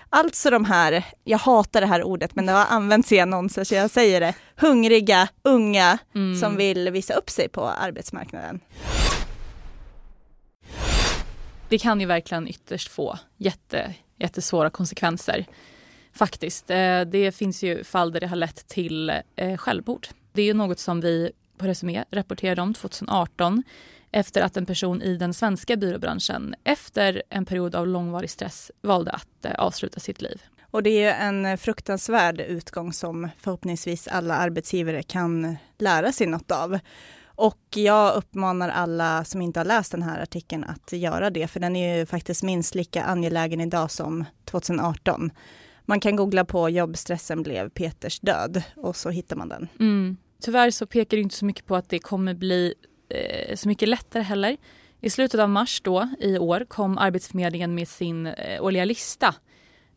Alltså 0.09 0.49
de 0.49 0.65
här, 0.65 1.03
jag 1.23 1.37
hatar 1.37 1.81
det 1.81 1.87
här 1.87 2.03
ordet 2.03 2.35
men 2.35 2.45
det 2.45 2.51
har 2.51 2.65
använts 2.65 3.11
i 3.11 3.19
annonser 3.19 3.63
så 3.63 3.75
jag 3.75 3.91
säger 3.91 4.21
det, 4.21 4.33
hungriga 4.55 5.27
unga 5.43 5.97
mm. 6.15 6.39
som 6.39 6.55
vill 6.57 6.89
visa 6.89 7.13
upp 7.13 7.29
sig 7.29 7.49
på 7.49 7.67
arbetsmarknaden. 7.67 8.59
Det 11.69 11.77
kan 11.77 11.99
ju 11.99 12.05
verkligen 12.05 12.47
ytterst 12.47 12.91
få 12.91 13.19
jätte, 13.37 13.93
jättesvåra 14.19 14.69
konsekvenser. 14.69 15.45
Faktiskt. 16.15 16.69
Eh, 16.69 17.01
det 17.01 17.35
finns 17.35 17.63
ju 17.63 17.83
fall 17.83 18.11
där 18.11 18.19
det 18.19 18.27
har 18.27 18.35
lett 18.35 18.67
till 18.67 19.09
eh, 19.35 19.57
självmord. 19.57 20.07
Det 20.33 20.41
är 20.41 20.45
ju 20.45 20.53
något 20.53 20.79
som 20.79 21.01
vi 21.01 21.31
på 21.57 21.65
Resumé 21.65 22.03
rapporterade 22.11 22.61
om 22.61 22.73
2018 22.73 23.63
efter 24.11 24.41
att 24.41 24.57
en 24.57 24.65
person 24.65 25.01
i 25.01 25.17
den 25.17 25.33
svenska 25.33 25.75
byråbranschen 25.75 26.55
efter 26.63 27.23
en 27.29 27.45
period 27.45 27.75
av 27.75 27.87
långvarig 27.87 28.29
stress 28.29 28.71
valde 28.81 29.11
att 29.11 29.45
eh, 29.45 29.55
avsluta 29.57 29.99
sitt 29.99 30.21
liv. 30.21 30.41
Och 30.71 30.83
det 30.83 31.03
är 31.03 31.27
en 31.27 31.57
fruktansvärd 31.57 32.41
utgång 32.41 32.93
som 32.93 33.29
förhoppningsvis 33.39 34.07
alla 34.07 34.35
arbetsgivare 34.35 35.03
kan 35.03 35.57
lära 35.77 36.11
sig 36.11 36.27
något 36.27 36.51
av. 36.51 36.79
Och 37.25 37.59
jag 37.75 38.15
uppmanar 38.15 38.69
alla 38.69 39.25
som 39.25 39.41
inte 39.41 39.59
har 39.59 39.65
läst 39.65 39.91
den 39.91 40.03
här 40.03 40.21
artikeln 40.21 40.63
att 40.63 40.93
göra 40.93 41.29
det, 41.29 41.47
för 41.47 41.59
den 41.59 41.75
är 41.75 41.97
ju 41.97 42.05
faktiskt 42.05 42.43
minst 42.43 42.75
lika 42.75 43.03
angelägen 43.03 43.61
idag 43.61 43.91
som 43.91 44.25
2018. 44.45 45.31
Man 45.85 45.99
kan 45.99 46.15
googla 46.15 46.45
på 46.45 46.69
jobbstressen 46.69 47.43
blev 47.43 47.69
Peters 47.69 48.19
död 48.19 48.63
och 48.75 48.95
så 48.95 49.09
hittar 49.09 49.35
man 49.35 49.49
den. 49.49 49.67
Mm. 49.79 50.17
Tyvärr 50.41 50.71
så 50.71 50.85
pekar 50.85 51.17
det 51.17 51.23
inte 51.23 51.35
så 51.35 51.45
mycket 51.45 51.65
på 51.65 51.75
att 51.75 51.89
det 51.89 51.99
kommer 51.99 52.33
bli 52.33 52.73
eh, 53.09 53.55
så 53.55 53.67
mycket 53.67 53.89
lättare 53.89 54.23
heller. 54.23 54.57
I 55.01 55.09
slutet 55.09 55.39
av 55.39 55.49
mars 55.49 55.81
då, 55.81 56.09
i 56.19 56.37
år 56.37 56.65
kom 56.67 56.97
Arbetsförmedlingen 56.97 57.75
med 57.75 57.87
sin 57.87 58.27
eh, 58.27 58.63
årliga 58.63 58.85
lista 58.85 59.35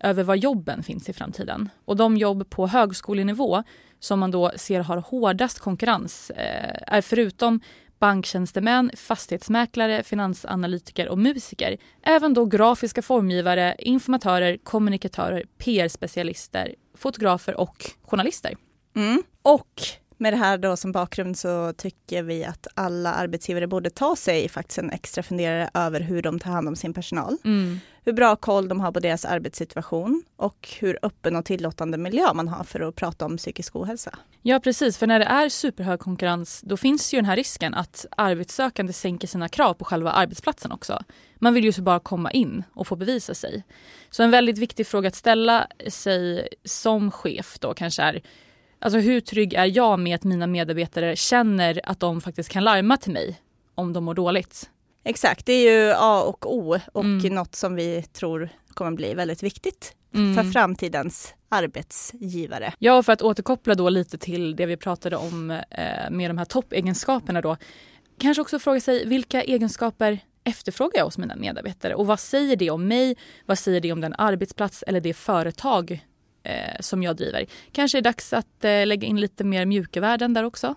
över 0.01 0.25
var 0.25 0.35
jobben 0.35 0.83
finns 0.83 1.09
i 1.09 1.13
framtiden. 1.13 1.69
Och 1.85 1.97
de 1.97 2.17
jobb 2.17 2.51
på 2.51 2.67
högskolenivå 2.67 3.63
som 4.01 4.21
man 4.21 4.31
då 4.31 4.53
ser 4.57 4.81
har 4.81 4.97
hårdast 4.97 5.59
konkurrens 5.59 6.31
eh, 6.31 6.79
är 6.87 7.01
förutom 7.01 7.61
banktjänstemän, 7.99 8.91
fastighetsmäklare, 8.97 10.03
finansanalytiker 10.03 11.09
och 11.09 11.19
musiker. 11.19 11.77
Även 12.03 12.35
då 12.35 12.45
grafiska 12.45 13.03
formgivare, 13.03 13.77
informatörer, 13.79 14.59
kommunikatörer, 14.63 15.45
PR-specialister, 15.59 16.75
fotografer 16.95 17.61
och 17.61 17.91
journalister. 18.03 18.55
Mm. 18.97 19.23
Och 19.43 19.83
med 20.19 20.33
det 20.33 20.37
här 20.37 20.59
då 20.59 20.77
som 20.77 20.93
bakgrund 20.93 21.39
så 21.39 21.73
tycker 21.73 22.23
vi 22.23 22.45
att 22.45 22.67
alla 22.75 23.13
arbetsgivare 23.13 23.67
borde 23.67 23.91
ta 23.91 24.17
sig 24.17 24.49
faktiskt 24.49 24.79
en 24.79 24.91
extra 24.91 25.23
funderare 25.23 25.71
över 25.75 26.01
hur 26.01 26.23
de 26.23 26.39
tar 26.39 26.51
hand 26.51 26.69
om 26.69 26.77
sin 26.77 26.95
personal. 26.95 27.37
Mm. 27.45 27.81
Hur 28.05 28.13
bra 28.13 28.37
koll 28.37 28.69
de 28.69 28.81
har 28.81 28.93
på 28.93 29.01
deras 29.01 29.25
arbetssituation 29.25 30.23
och 30.37 30.69
hur 30.81 30.99
öppen 31.03 31.37
och 31.37 31.45
tillåtande 31.45 31.99
miljö 31.99 32.33
man 32.35 32.49
har 32.49 32.65
för 32.65 32.81
att 32.81 32.95
prata 32.95 33.25
om 33.25 33.37
psykisk 33.37 33.77
ohälsa. 33.77 34.19
Ja 34.43 34.61
precis, 34.61 34.99
för 34.99 35.07
när 35.07 35.19
det 35.19 35.25
är 35.25 35.49
superhög 35.49 36.01
konkurrens 36.01 36.61
då 36.65 36.77
finns 36.77 37.15
ju 37.15 37.19
den 37.19 37.25
här 37.25 37.37
risken 37.37 37.75
att 37.75 38.07
arbetssökande 38.17 38.93
sänker 38.93 39.29
sina 39.29 39.49
krav 39.49 39.75
på 39.75 39.85
själva 39.85 40.11
arbetsplatsen 40.11 40.73
också. 40.73 41.03
Man 41.37 41.55
vill 41.55 41.65
ju 41.65 41.73
så 41.73 41.83
bara 41.83 42.01
komma 42.01 42.31
in 42.31 42.63
och 42.73 42.87
få 42.87 42.97
bevisa 42.97 43.35
sig. 43.35 43.65
Så 44.11 44.23
en 44.23 44.31
väldigt 44.31 44.59
viktig 44.59 44.87
fråga 44.87 45.09
att 45.09 45.15
ställa 45.15 45.67
sig 45.89 46.49
som 46.65 47.11
chef 47.11 47.59
då 47.59 47.75
kanske 47.75 48.03
är 48.03 48.23
Alltså 48.79 48.99
hur 48.99 49.21
trygg 49.21 49.55
är 49.55 49.77
jag 49.77 50.01
med 50.01 50.15
att 50.15 50.25
mina 50.25 50.47
medarbetare 50.47 51.17
känner 51.17 51.81
att 51.85 52.01
de 52.01 52.21
faktiskt 52.21 52.49
kan 52.49 52.65
larma 52.65 52.97
till 52.97 53.13
mig 53.13 53.41
om 53.75 53.93
de 53.93 54.05
mår 54.05 54.15
dåligt? 54.15 54.71
Exakt, 55.05 55.47
det 55.47 55.53
är 55.53 55.73
ju 55.73 55.93
A 55.97 56.23
och 56.23 56.57
O 56.57 56.79
och 56.93 57.05
mm. 57.05 57.35
något 57.35 57.55
som 57.55 57.75
vi 57.75 58.03
tror 58.03 58.49
kommer 58.75 58.91
bli 58.91 59.15
väldigt 59.15 59.43
viktigt 59.43 59.95
mm. 60.15 60.35
för 60.35 60.53
framtidens 60.53 61.35
arbetsgivare. 61.49 62.73
Ja, 62.79 63.03
för 63.03 63.13
att 63.13 63.23
återkoppla 63.23 63.75
då 63.75 63.89
lite 63.89 64.19
till 64.19 64.57
det 64.57 64.67
vi 64.67 64.77
pratade 64.77 65.17
om 65.17 65.51
eh, 65.51 66.11
med 66.11 66.31
de 66.31 66.39
här 66.39 66.45
toppegenskaperna 66.45 67.41
då. 67.41 67.57
Kanske 68.19 68.41
också 68.41 68.59
fråga 68.59 68.81
sig 68.81 69.07
vilka 69.07 69.43
egenskaper 69.43 70.19
efterfrågar 70.45 70.99
jag 70.99 71.05
hos 71.05 71.19
mina 71.19 71.37
medarbetare 71.37 71.95
och 71.95 72.07
vad 72.07 72.21
säger 72.21 72.57
det 72.57 72.71
om 72.71 72.89
mig? 72.89 73.17
Vad 73.47 73.59
säger 73.59 73.81
det 73.81 73.93
om 73.93 74.01
den 74.01 74.15
arbetsplats 74.19 74.85
eller 74.87 75.01
det 75.01 75.15
företag 75.15 76.07
eh, 76.43 76.81
som 76.81 77.03
jag 77.03 77.17
driver. 77.17 77.47
Kanske 77.73 77.99
är 77.99 78.03
det 78.03 78.09
dags 78.09 78.33
att 78.33 78.65
eh, 78.65 78.87
lägga 78.87 79.09
in 79.09 79.21
lite 79.21 79.45
mer 79.45 79.67
mjuka 79.67 80.01
värden 80.01 80.35
där 80.35 80.45
också? 80.45 80.75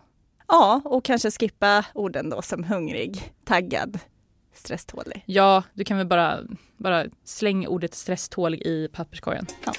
Ja, 0.48 0.82
och 0.86 1.03
kanske 1.03 1.32
skippa 1.32 1.86
orden 1.94 2.30
då 2.30 2.41
som 2.41 2.63
hungrig, 2.63 3.34
taggad, 3.46 4.00
stresstålig. 4.53 5.24
Ja, 5.25 5.63
du 5.74 5.84
kan 5.84 5.98
väl 5.98 6.08
bara, 6.08 6.39
bara 6.77 7.06
slänga 7.24 7.68
ordet 7.68 7.96
stresstålig 7.96 8.62
i 8.62 8.88
papperskorgen. 8.94 9.46
Ja. 9.65 9.74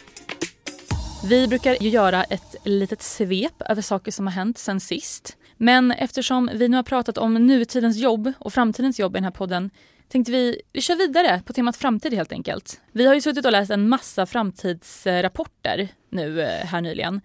Vi 1.25 1.49
brukar 1.49 1.83
ju 1.83 1.89
göra 1.89 2.25
ett 2.25 2.57
litet 2.65 3.03
svep 3.03 3.63
över 3.69 3.83
saker 3.83 4.13
som 4.13 4.27
har 4.27 4.35
hänt 4.35 4.59
sen 4.59 4.81
sist. 4.81 5.37
Men 5.57 5.91
eftersom 5.91 6.51
vi 6.55 6.69
nu 6.69 6.77
har 6.77 6.83
pratat 6.83 7.19
om 7.19 7.35
nutidens 7.35 7.97
jobb 7.97 8.33
och 8.39 8.53
framtidens 8.53 8.99
jobb 8.99 9.13
i 9.13 9.17
den 9.17 9.25
här 9.25 9.31
podden 9.31 9.71
tänkte 10.13 10.33
vi, 10.33 10.63
vi 10.73 10.81
kör 10.81 10.97
vidare 10.97 11.43
på 11.47 11.53
temat 11.53 11.77
framtid 11.77 12.15
helt 12.15 12.33
enkelt. 12.33 12.81
Vi 12.93 13.07
har 13.07 13.15
ju 13.15 13.21
suttit 13.21 13.47
och 13.47 13.53
läst 13.53 13.71
en 13.71 13.89
massa 13.89 14.27
framtidsrapporter 14.27 15.89
nu 16.11 16.43
eh, 16.43 16.67
här 16.67 16.81
nyligen. 16.81 17.21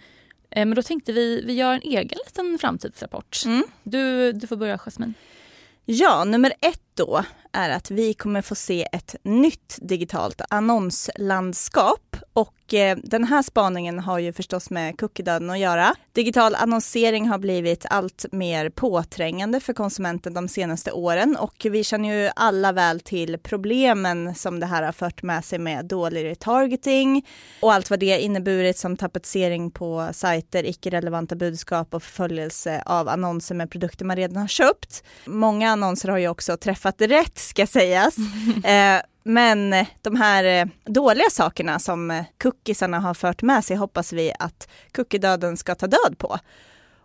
Eh, 0.50 0.66
men 0.66 0.76
då 0.76 0.82
tänkte 0.82 1.14
vi, 1.14 1.42
vi 1.46 1.54
gör 1.54 1.74
en 1.74 1.82
egen 1.82 2.20
liten 2.26 2.58
framtidsrapport. 2.60 3.42
Mm. 3.46 3.64
Du, 3.84 4.32
du 4.32 4.48
får 4.48 4.56
börja 4.56 4.78
Jasmin. 4.78 5.14
Ja, 5.86 6.24
nummer 6.24 6.54
ett 6.62 6.82
då 6.94 7.24
är 7.52 7.70
att 7.70 7.92
vi 7.92 8.14
kommer 8.14 8.42
få 8.42 8.56
se 8.56 8.88
ett 8.92 9.16
nytt 9.24 9.80
digitalt 9.82 10.42
annonslandskap 10.50 12.07
Och 12.38 12.74
eh, 12.74 12.98
den 13.04 13.24
här 13.24 13.42
spaningen 13.42 14.00
har 14.00 14.20
ju 14.20 14.34
förstås 14.34 14.70
med 14.70 15.00
cookiedöden 15.00 15.50
att 15.50 15.60
göra. 15.60 15.96
Digital 16.14 16.56
annonsering 16.56 17.28
har 17.28 17.38
blivit 17.38 17.86
allt 17.90 18.26
mer 18.32 18.70
påträngande 18.70 19.60
för 19.60 19.74
konsumenten 19.74 20.34
de 20.34 20.48
senaste 20.48 20.92
åren 20.92 21.38
och 21.40 21.68
vi 21.70 21.84
känner 21.84 22.16
ju 22.16 22.30
alla 22.36 22.72
väl 22.72 23.00
till 23.00 23.38
problemen 23.38 24.36
som 24.36 24.60
det 24.60 24.66
här 24.66 24.84
har 24.84 24.92
fört 24.92 25.24
med 25.24 25.46
sig 25.46 25.60
med 25.60 25.86
dålig 25.86 26.26
retargeting 26.26 27.26
och 27.62 27.74
allt 27.74 27.90
vad 27.90 28.00
det 28.00 28.20
inneburit 28.20 28.78
som 28.78 28.98
tapetsering 28.98 29.72
på 29.72 30.10
sajter, 30.14 30.66
icke-relevanta 30.66 31.36
budskap 31.36 31.94
och 31.94 32.04
förföljelse 32.04 32.84
av 32.86 33.10
annonser 33.10 33.56
med 33.56 33.72
produkter 33.72 34.06
man 34.06 34.18
redan 34.18 34.38
har 34.38 34.48
köpt. 34.48 35.04
Många 35.26 35.72
annonser 35.72 36.10
har 36.10 36.18
ju 36.18 36.28
också 36.28 36.58
träffat 36.58 37.02
rätt 37.02 37.38
ska 37.38 37.68
sägas. 37.68 38.16
eh, 38.64 39.02
men 39.28 39.74
eh, 39.74 39.88
de 40.02 40.16
här 40.16 40.44
eh, 40.44 40.66
dåliga 40.86 41.30
sakerna 41.32 41.80
som 41.80 42.12
eh, 42.12 42.24
cookiesarna 42.38 43.00
har 43.00 43.14
fört 43.14 43.42
med 43.42 43.66
sig 43.66 43.78
hoppas 43.78 44.14
vi 44.14 44.32
att 44.40 44.70
cookiedöden 44.92 45.58
ska 45.58 45.76
ta 45.76 45.88
död 45.88 46.16
på. 46.18 46.38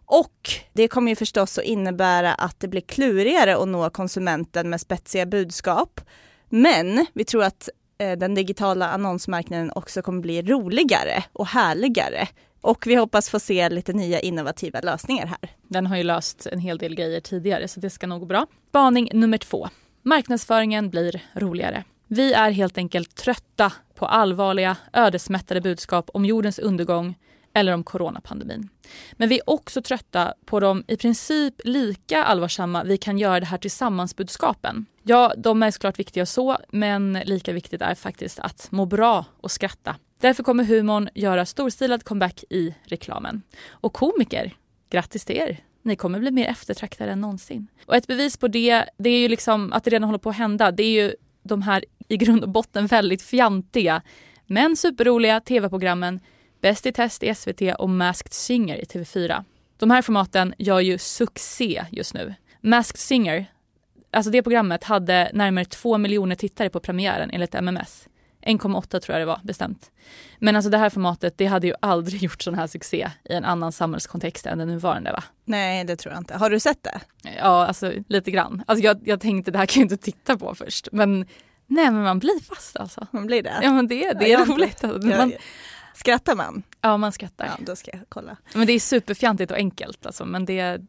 Och 0.07 0.51
det 0.73 0.89
kommer 0.89 1.13
ju 1.13 1.17
förstås 1.17 1.59
att 1.59 1.65
innebära 1.65 2.35
att 2.35 2.61
det 2.61 2.69
blir 2.69 2.81
klurigare 2.81 3.57
att 3.57 3.69
nå 3.69 3.91
konsumenten 3.91 4.71
med 4.71 4.81
spetsiga 4.81 5.27
budskap. 5.27 6.01
Men 6.49 7.07
vi 7.13 7.25
tror 7.25 7.45
att 7.45 7.69
den 8.17 8.35
digitala 8.35 8.89
annonsmarknaden 8.89 9.73
också 9.75 10.03
kommer 10.03 10.21
bli 10.21 10.43
roligare 10.43 11.25
och 11.33 11.47
härligare. 11.47 12.29
Och 12.61 12.87
vi 12.87 12.95
hoppas 12.95 13.31
få 13.31 13.41
se 13.41 13.69
lite 13.69 13.93
nya 13.93 14.21
innovativa 14.21 14.81
lösningar 14.81 15.27
här. 15.27 15.51
Den 15.69 15.87
har 15.87 15.97
ju 15.97 16.03
löst 16.03 16.47
en 16.47 16.59
hel 16.59 16.79
del 16.79 16.95
grejer 16.95 17.21
tidigare 17.21 17.69
så 17.69 17.81
det 17.81 17.91
ska 17.91 18.07
nog 18.07 18.21
gå 18.21 18.27
bra. 18.27 18.47
Spaning 18.69 19.11
nummer 19.13 19.39
två. 19.39 19.69
Marknadsföringen 20.03 20.91
blir 20.91 21.23
roligare. 21.35 21.85
Vi 22.15 22.33
är 22.33 22.51
helt 22.51 22.79
enkelt 22.79 23.15
trötta 23.15 23.73
på 23.95 24.07
allvarliga, 24.07 24.77
ödesmättade 24.93 25.61
budskap 25.61 26.11
om 26.15 26.25
jordens 26.25 26.59
undergång 26.59 27.19
eller 27.53 27.73
om 27.73 27.85
coronapandemin. 27.85 28.69
Men 29.13 29.29
vi 29.29 29.35
är 29.39 29.51
också 29.51 29.83
trötta 29.83 30.35
på 30.45 30.61
de 30.61 30.85
i 30.89 30.97
princip 30.97 31.55
lika 31.65 32.25
allvarsamma 32.25 32.85
vi 32.85 32.97
kan 32.97 33.19
göra 33.19 33.41
det 33.41 33.47
här 33.47 33.59
tillsammans-budskapen. 33.59 34.87
Ja, 35.03 35.33
de 35.37 35.63
är 35.63 35.71
såklart 35.71 35.99
viktiga 35.99 36.27
så, 36.27 36.59
men 36.73 37.13
lika 37.13 37.53
viktigt 37.53 37.83
är 37.83 37.95
faktiskt 37.95 38.39
att 38.39 38.69
må 38.71 38.87
bra 38.87 39.25
och 39.41 39.51
skratta. 39.51 39.97
Därför 40.21 40.43
kommer 40.43 40.65
humorn 40.65 41.09
göra 41.15 41.47
storstilad 41.47 42.05
comeback 42.05 42.45
i 42.51 42.75
reklamen. 42.85 43.43
Och 43.71 43.93
komiker, 43.93 44.55
grattis 44.91 45.25
till 45.25 45.37
er! 45.37 45.59
Ni 45.83 45.97
kommer 45.97 46.19
bli 46.19 46.31
mer 46.31 46.47
eftertraktade 46.47 47.13
än 47.13 47.21
någonsin. 47.21 47.67
Och 47.87 47.97
ett 47.97 48.07
bevis 48.07 48.37
på 48.37 48.49
det, 48.49 48.85
det 48.99 49.11
är 49.11 49.19
ju 49.19 49.29
liksom 49.29 49.73
att 49.73 49.85
det 49.85 49.91
redan 49.91 50.09
håller 50.09 50.19
på 50.19 50.31
att 50.31 50.37
hända. 50.37 50.71
Det 50.71 50.83
är 50.83 51.03
ju 51.03 51.15
de 51.43 51.63
här 51.63 51.85
i 52.09 52.17
grund 52.17 52.43
och 52.43 52.49
botten 52.49 52.87
väldigt 52.87 53.23
fjantiga 53.23 54.03
men 54.47 54.77
superroliga 54.77 55.41
tv-programmen 55.41 56.21
Bäst 56.63 56.87
i 56.87 56.93
test 56.93 57.23
i 57.23 57.35
SVT 57.35 57.63
och 57.79 57.91
Masked 57.91 58.33
Singer 58.33 58.77
i 58.77 58.85
TV4. 58.85 59.45
De 59.77 59.91
här 59.91 60.03
formaten 60.03 60.55
gör 60.59 60.81
ju 60.81 60.99
succé 60.99 61.85
just 61.91 62.15
nu. 62.15 62.35
Masked 62.61 62.99
Singer, 62.99 63.47
alltså 64.11 64.31
det 64.31 64.43
programmet 64.43 64.85
hade 64.85 65.31
närmare 65.35 65.65
två 65.65 65.99
miljoner 65.99 66.35
tittare 66.35 66.71
på 66.71 66.81
premiären 66.81 67.31
enligt 67.31 67.55
MMS. 67.55 68.09
1,8 68.43 69.01
tror 69.01 69.19
jag 69.19 69.21
det 69.21 69.27
var 69.27 69.41
bestämt. 69.43 69.91
Men 70.39 70.57
alltså 70.57 70.71
det 70.71 70.79
här 70.79 70.91
formatet 70.91 71.39
det 71.39 71.47
hade 71.47 71.67
ju 71.67 71.75
aldrig 71.81 72.23
gjort 72.23 72.43
sån 72.43 72.55
här 72.55 72.67
succé 72.67 73.11
i 73.25 73.33
en 73.33 73.45
annan 73.45 73.73
samhällskontext 73.73 74.47
än 74.47 74.59
den 74.59 74.69
nuvarande 74.69 75.13
va? 75.13 75.25
Nej 75.45 75.85
det 75.85 75.97
tror 75.97 76.15
jag 76.15 76.21
inte. 76.21 76.37
Har 76.37 76.51
du 76.51 76.61
sett 76.61 76.83
det? 76.83 77.01
Ja 77.37 77.67
alltså 77.67 77.93
lite 78.09 78.31
grann. 78.31 78.65
Alltså 78.67 78.85
jag, 78.85 79.01
jag 79.05 79.21
tänkte 79.21 79.51
det 79.51 79.59
här 79.59 79.67
kan 79.67 79.81
jag 79.81 79.85
inte 79.85 80.05
titta 80.05 80.39
på 80.39 80.55
först 80.55 80.89
men 80.93 81.27
nej 81.67 81.91
men 81.91 82.03
man 82.03 82.19
blir 82.19 82.43
fast 82.43 82.77
alltså. 82.77 83.07
Man 83.11 83.27
blir 83.27 83.43
det? 83.43 83.55
Ja 83.63 83.73
men 83.73 83.89
det, 83.89 84.13
det 84.13 84.33
är 84.33 84.39
ja, 84.39 84.45
roligt. 84.45 84.85
Alltså, 84.85 85.09
man, 85.09 85.33
skrattar 85.95 86.37
man? 86.37 86.63
Ja 86.81 86.97
man 86.97 87.13
skrattar. 87.13 87.47
Ja 87.47 87.53
då 87.59 87.77
ska 87.77 87.91
jag 87.91 88.01
kolla. 88.09 88.37
Men 88.55 88.67
det 88.67 88.73
är 88.73 88.81
superfjantigt 88.81 89.51
och 89.51 89.57
enkelt 89.57 90.07
alltså 90.07 90.25
men 90.25 90.45
det 90.45 90.81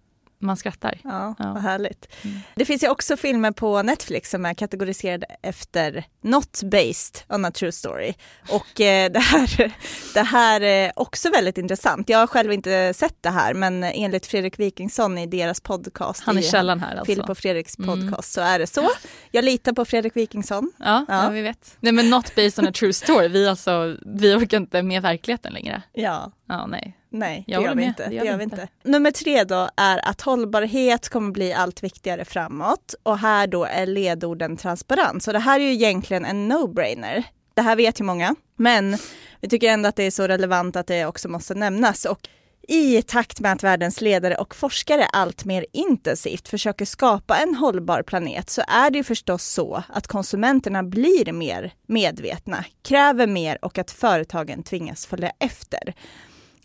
man 0.44 0.58
skrattar. 0.58 1.00
Ja, 1.04 1.36
ja. 1.40 1.54
vad 1.54 1.62
härligt. 1.62 2.08
Mm. 2.22 2.40
Det 2.56 2.66
finns 2.66 2.84
ju 2.84 2.90
också 2.90 3.18
filmer 3.18 3.52
på 3.52 3.84
Netflix 3.84 4.30
som 4.30 4.46
är 4.46 4.54
kategoriserade 4.54 5.26
efter 5.42 6.06
Not 6.22 6.62
based 6.64 7.22
on 7.30 7.46
a 7.46 7.52
true 7.52 7.72
story. 7.72 8.14
Och 8.50 8.82
eh, 8.82 9.12
det, 9.12 9.20
här, 9.20 9.74
det 10.14 10.22
här 10.22 10.62
är 10.62 10.92
också 10.96 11.30
väldigt 11.30 11.58
intressant. 11.58 12.10
Jag 12.10 12.18
har 12.18 12.28
själv 12.28 12.54
inte 12.54 12.94
sett 12.94 13.18
det 13.22 13.30
här 13.30 13.54
men 13.54 13.84
enligt 13.84 14.26
Fredrik 14.26 14.60
Wikingsson 14.60 15.18
i 15.18 15.26
deras 15.26 15.62
podcast, 15.62 16.24
han 16.24 16.38
är 16.38 16.42
källan 16.42 16.80
här 16.80 16.96
alltså. 16.96 17.06
Filip 17.06 17.30
och 17.30 17.38
Fredriks 17.38 17.80
mm. 17.80 17.90
podcast, 17.90 18.38
mm. 18.38 18.48
så 18.48 18.54
är 18.54 18.60
det 18.60 18.68
så. 18.68 18.90
Jag 19.32 19.46
litar 19.46 19.74
på 19.74 19.86
Fredrik 19.86 20.16
Wikingsson. 20.16 20.72
Ja, 20.80 21.06
ja. 21.08 21.24
ja, 21.24 21.30
vi 21.30 21.42
vet. 21.42 21.78
Nej 21.80 21.94
men 21.94 22.10
Not 22.10 22.36
based 22.36 22.60
on 22.60 22.68
a 22.68 22.72
true 22.72 22.94
story, 22.94 23.28
vi, 23.28 23.48
alltså, 23.48 23.98
vi 24.06 24.36
orkar 24.36 24.58
inte 24.58 24.84
med 24.84 25.02
verkligheten 25.02 25.54
längre. 25.54 25.82
Ja. 25.94 26.32
Ja, 26.48 26.66
nej. 26.66 26.98
Nej, 27.14 27.44
det 27.48 27.54
gör 27.54 27.76
vi 27.76 27.84
inte. 27.84 28.08
Det 28.10 28.16
gör, 28.16 28.24
det 28.24 28.30
gör 28.30 28.38
vi 28.38 28.44
inte. 28.44 28.68
Nummer 28.84 29.12
tre 29.12 29.44
då 29.44 29.70
är 29.78 30.10
att 30.10 30.22
hållbarhet 30.22 31.10
kommer 31.10 31.32
bli 31.32 31.54
allt 31.54 31.84
viktigare 31.84 32.26
framåt 32.26 32.96
och 33.04 33.18
här 33.18 33.48
då 33.48 33.66
är 33.66 33.86
ledorden 33.86 34.58
transparens. 34.58 35.28
Och 35.28 35.34
det 35.34 35.40
här 35.40 35.60
är 35.60 35.64
ju 35.64 35.74
egentligen 35.74 36.26
en 36.26 36.52
no-brainer. 36.52 37.24
Det 37.54 37.62
här 37.62 37.76
vet 37.76 38.00
ju 38.00 38.04
många, 38.04 38.36
men 38.56 38.98
vi 39.42 39.50
tycker 39.50 39.70
ändå 39.70 39.90
att 39.90 39.96
det 39.96 40.04
är 40.04 40.12
så 40.12 40.28
relevant 40.28 40.76
att 40.76 40.88
det 40.88 41.06
också 41.06 41.30
måste 41.30 41.56
nämnas. 41.56 42.06
Och 42.06 42.30
i 42.68 43.02
takt 43.02 43.40
med 43.40 43.52
att 43.52 43.64
världens 43.64 44.02
ledare 44.02 44.36
och 44.36 44.56
forskare 44.56 45.06
allt 45.06 45.46
mer 45.46 45.66
intensivt 45.74 46.48
försöker 46.48 46.86
skapa 46.86 47.38
en 47.38 47.56
hållbar 47.56 48.04
planet 48.04 48.50
så 48.50 48.62
är 48.68 48.90
det 48.90 48.98
ju 48.98 49.04
förstås 49.04 49.44
så 49.44 49.84
att 49.90 50.08
konsumenterna 50.08 50.84
blir 50.84 51.32
mer 51.32 51.74
medvetna, 51.88 52.66
kräver 52.84 53.28
mer 53.28 53.66
och 53.66 53.78
att 53.78 53.92
företagen 53.92 54.64
tvingas 54.64 55.06
följa 55.06 55.32
efter. 55.40 55.94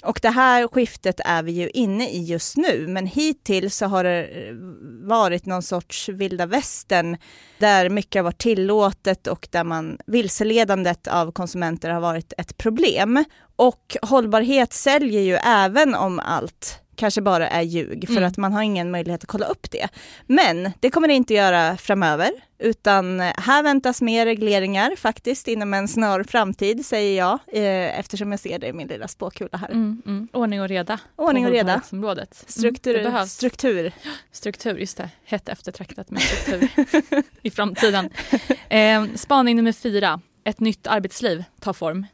Och 0.04 0.18
det 0.22 0.30
här 0.30 0.68
skiftet 0.68 1.20
är 1.24 1.42
vi 1.42 1.52
ju 1.52 1.70
inne 1.70 2.10
i 2.10 2.24
just 2.24 2.56
nu, 2.56 2.86
men 2.88 3.06
hittills 3.06 3.76
så 3.76 3.86
har 3.86 4.04
det 4.04 4.24
eh, 4.24 4.54
varit 5.08 5.46
någon 5.46 5.62
sorts 5.62 6.08
vilda 6.08 6.46
västern 6.46 7.16
där 7.58 7.88
mycket 7.88 8.18
har 8.18 8.24
varit 8.24 8.38
tillåtet 8.38 9.26
och 9.26 9.48
där 9.50 9.64
man 9.64 9.98
vilseledandet 10.06 11.06
av 11.06 11.32
konsumenter 11.32 11.90
har 11.90 12.00
varit 12.00 12.32
ett 12.38 12.58
problem. 12.58 13.24
Och 13.56 13.96
hållbarhet 14.02 14.72
säljer 14.72 15.20
ju 15.20 15.34
även 15.34 15.94
om 15.94 16.18
allt 16.18 16.80
kanske 16.98 17.20
bara 17.20 17.48
är 17.48 17.62
ljug 17.62 18.06
för 18.06 18.16
mm. 18.16 18.28
att 18.28 18.36
man 18.36 18.52
har 18.52 18.62
ingen 18.62 18.90
möjlighet 18.90 19.22
att 19.22 19.28
kolla 19.28 19.46
upp 19.46 19.70
det. 19.70 19.88
Men 20.26 20.72
det 20.80 20.90
kommer 20.90 21.08
det 21.08 21.14
inte 21.14 21.34
göra 21.34 21.76
framöver 21.76 22.30
utan 22.58 23.20
här 23.20 23.62
väntas 23.62 24.02
mer 24.02 24.26
regleringar 24.26 24.96
faktiskt 24.96 25.48
inom 25.48 25.74
en 25.74 25.88
snar 25.88 26.22
framtid 26.22 26.86
säger 26.86 27.18
jag 27.18 27.38
eh, 27.52 27.98
eftersom 27.98 28.30
jag 28.30 28.40
ser 28.40 28.58
det 28.58 28.66
i 28.66 28.72
min 28.72 28.88
lilla 28.88 29.08
spåkula 29.08 29.58
här. 29.58 29.68
Mm, 29.68 30.02
mm. 30.06 30.28
Ordning 30.32 30.62
och 30.62 30.68
reda. 30.68 31.00
Ordning 31.16 31.46
och 31.46 31.52
reda. 31.52 31.82
Mm, 31.92 32.26
struktur. 32.46 33.26
struktur. 33.26 33.92
Struktur, 34.32 34.78
just 34.78 34.96
det. 34.96 35.10
Hett 35.24 35.48
eftertraktat 35.48 36.10
med 36.10 36.22
struktur 36.22 36.68
i 37.42 37.50
framtiden. 37.50 38.10
Eh, 38.68 39.04
spaning 39.14 39.56
nummer 39.56 39.72
fyra. 39.72 40.20
Ett 40.44 40.60
nytt 40.60 40.86
arbetsliv 40.86 41.44
tar 41.60 41.72
form. 41.72 42.06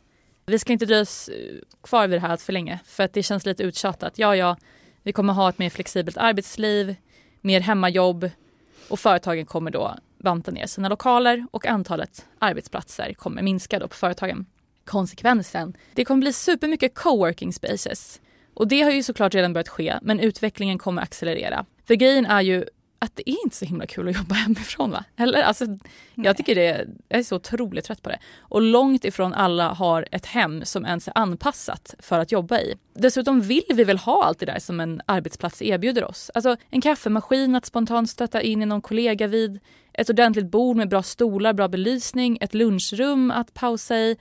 Vi 0.47 0.59
ska 0.59 0.73
inte 0.73 0.87
dröja 0.87 1.03
oss 1.03 1.29
eh, 1.29 1.35
kvar 1.83 2.09
vid 2.09 2.17
det 2.17 2.21
här 2.21 2.29
allt 2.29 2.43
för 2.43 2.53
länge 2.53 2.79
för 2.85 3.05
att 3.05 3.13
det 3.13 3.23
känns 3.23 3.47
lite 3.47 3.63
uttjatat. 3.63 4.19
Ja, 4.19 4.37
ja, 4.37 4.57
vi 5.03 5.13
kommer 5.13 5.33
ha 5.33 5.49
ett 5.49 5.59
mer 5.59 5.71
flexibelt 5.71 6.17
arbetsliv, 6.17 6.97
mer 7.41 7.61
hemmajobb 7.61 8.31
och 8.89 9.01
företagen 9.01 9.47
kommer 9.47 9.71
då 9.71 9.97
banta 10.19 10.51
ner 10.51 10.67
sina 10.67 10.89
lokaler 10.89 11.47
och 11.51 11.67
antalet 11.67 12.27
arbetsplatser 12.39 13.15
kommer 13.15 13.43
minska 13.43 13.79
då 13.79 13.89
på 13.89 13.95
företagen. 13.95 14.47
Konsekvensen, 14.85 15.77
det 15.95 16.05
kommer 16.05 16.21
bli 16.21 16.33
supermycket 16.33 16.95
coworking 16.95 17.53
spaces. 17.53 18.21
Och 18.55 18.69
det 18.69 18.83
har 18.83 18.91
ju 18.91 19.03
såklart 19.03 19.35
redan 19.35 19.53
börjat 19.53 19.69
ske, 19.69 19.99
men 20.03 20.21
utvecklingen 20.21 20.79
kommer 20.79 21.03
accelerera. 21.03 21.67
För 21.85 21.95
grejen 21.95 22.27
är 22.27 22.43
ju 22.43 22.65
att 23.05 23.17
det 23.17 23.31
är 23.31 23.45
inte 23.45 23.57
så 23.57 23.65
himla 23.65 23.87
kul 23.87 24.09
att 24.09 24.17
jobba 24.17 24.35
hemifrån 24.35 24.91
va? 24.91 25.05
Eller 25.17 25.43
alltså, 25.43 25.67
jag 26.15 26.37
tycker 26.37 26.55
det, 26.55 26.87
jag 27.09 27.19
är 27.19 27.23
så 27.23 27.37
otroligt 27.37 27.85
trött 27.85 28.03
på 28.03 28.09
det. 28.09 28.19
Och 28.39 28.63
långt 28.63 29.05
ifrån 29.05 29.35
alla 29.35 29.69
har 29.69 30.09
ett 30.11 30.27
hem 30.27 30.65
som 30.65 30.87
ens 30.87 31.09
är 31.09 31.19
anpassat 31.19 31.95
för 31.99 32.19
att 32.19 32.33
jobba 32.33 32.59
i. 32.59 32.75
Dessutom 32.95 33.41
vill 33.41 33.65
vi 33.75 33.85
väl 33.85 33.99
ha 33.99 34.25
allt 34.25 34.39
det 34.39 34.47
där 34.47 34.59
som 34.59 34.81
en 34.81 35.01
arbetsplats 35.07 35.63
erbjuder 35.63 36.05
oss. 36.05 36.31
Alltså 36.35 36.57
en 36.71 36.81
kaffemaskin 36.81 37.55
att 37.55 37.67
spontant 37.67 38.11
stötta 38.11 38.43
in 38.43 38.63
i 38.63 38.67
någon 38.67 38.83
kollega 38.83 39.27
vid, 39.27 39.61
ett 39.93 40.11
ordentligt 40.11 40.51
bord 40.51 40.77
med 40.77 40.89
bra 40.89 41.03
stolar, 41.03 41.53
bra 41.53 41.69
belysning, 41.69 42.39
ett 42.41 42.55
lunchrum 42.55 43.31
att 43.31 43.55
pausa 43.55 43.97
i. 43.97 44.17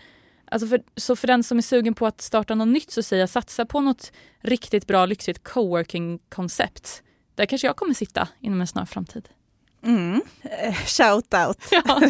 Alltså 0.46 0.68
för, 0.68 0.82
så 0.96 1.16
för 1.16 1.28
den 1.28 1.44
som 1.44 1.58
är 1.58 1.62
sugen 1.62 1.94
på 1.94 2.08
att 2.08 2.22
starta 2.22 2.56
något 2.56 2.68
nytt 2.68 2.92
så 2.92 3.04
säger 3.04 3.22
jag 3.22 3.30
satsa 3.30 3.66
på 3.66 3.82
något 3.82 4.12
riktigt 4.42 4.88
bra 4.88 5.06
lyxigt 5.06 5.44
coworking-koncept 5.44 7.04
där 7.36 7.46
kanske 7.46 7.68
jag 7.68 7.76
kommer 7.76 7.94
sitta 7.94 8.28
inom 8.42 8.62
en 8.62 8.68
snar 8.68 8.86
framtid. 8.86 9.30
Mm. 9.86 10.22
Eh, 10.44 10.76
shout 10.76 11.34
out. 11.34 11.58
Ja, 11.72 12.02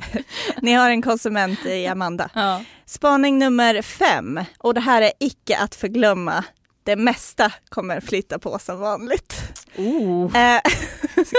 Ni 0.62 0.72
har 0.72 0.90
en 0.90 1.02
konsument 1.02 1.66
i 1.66 1.86
Amanda. 1.92 2.30
Ja. 2.34 2.64
Spaning 2.86 3.38
nummer 3.38 3.82
fem, 3.82 4.40
och 4.58 4.74
det 4.74 4.80
här 4.80 5.02
är 5.02 5.12
icke 5.20 5.58
att 5.58 5.74
förglömma. 5.74 6.44
Det 6.84 6.96
mesta 6.96 7.52
kommer 7.68 8.00
flytta 8.00 8.38
på 8.38 8.58
som 8.58 8.78
vanligt. 8.78 9.34
Oh, 9.76 10.36
eh. 10.36 10.60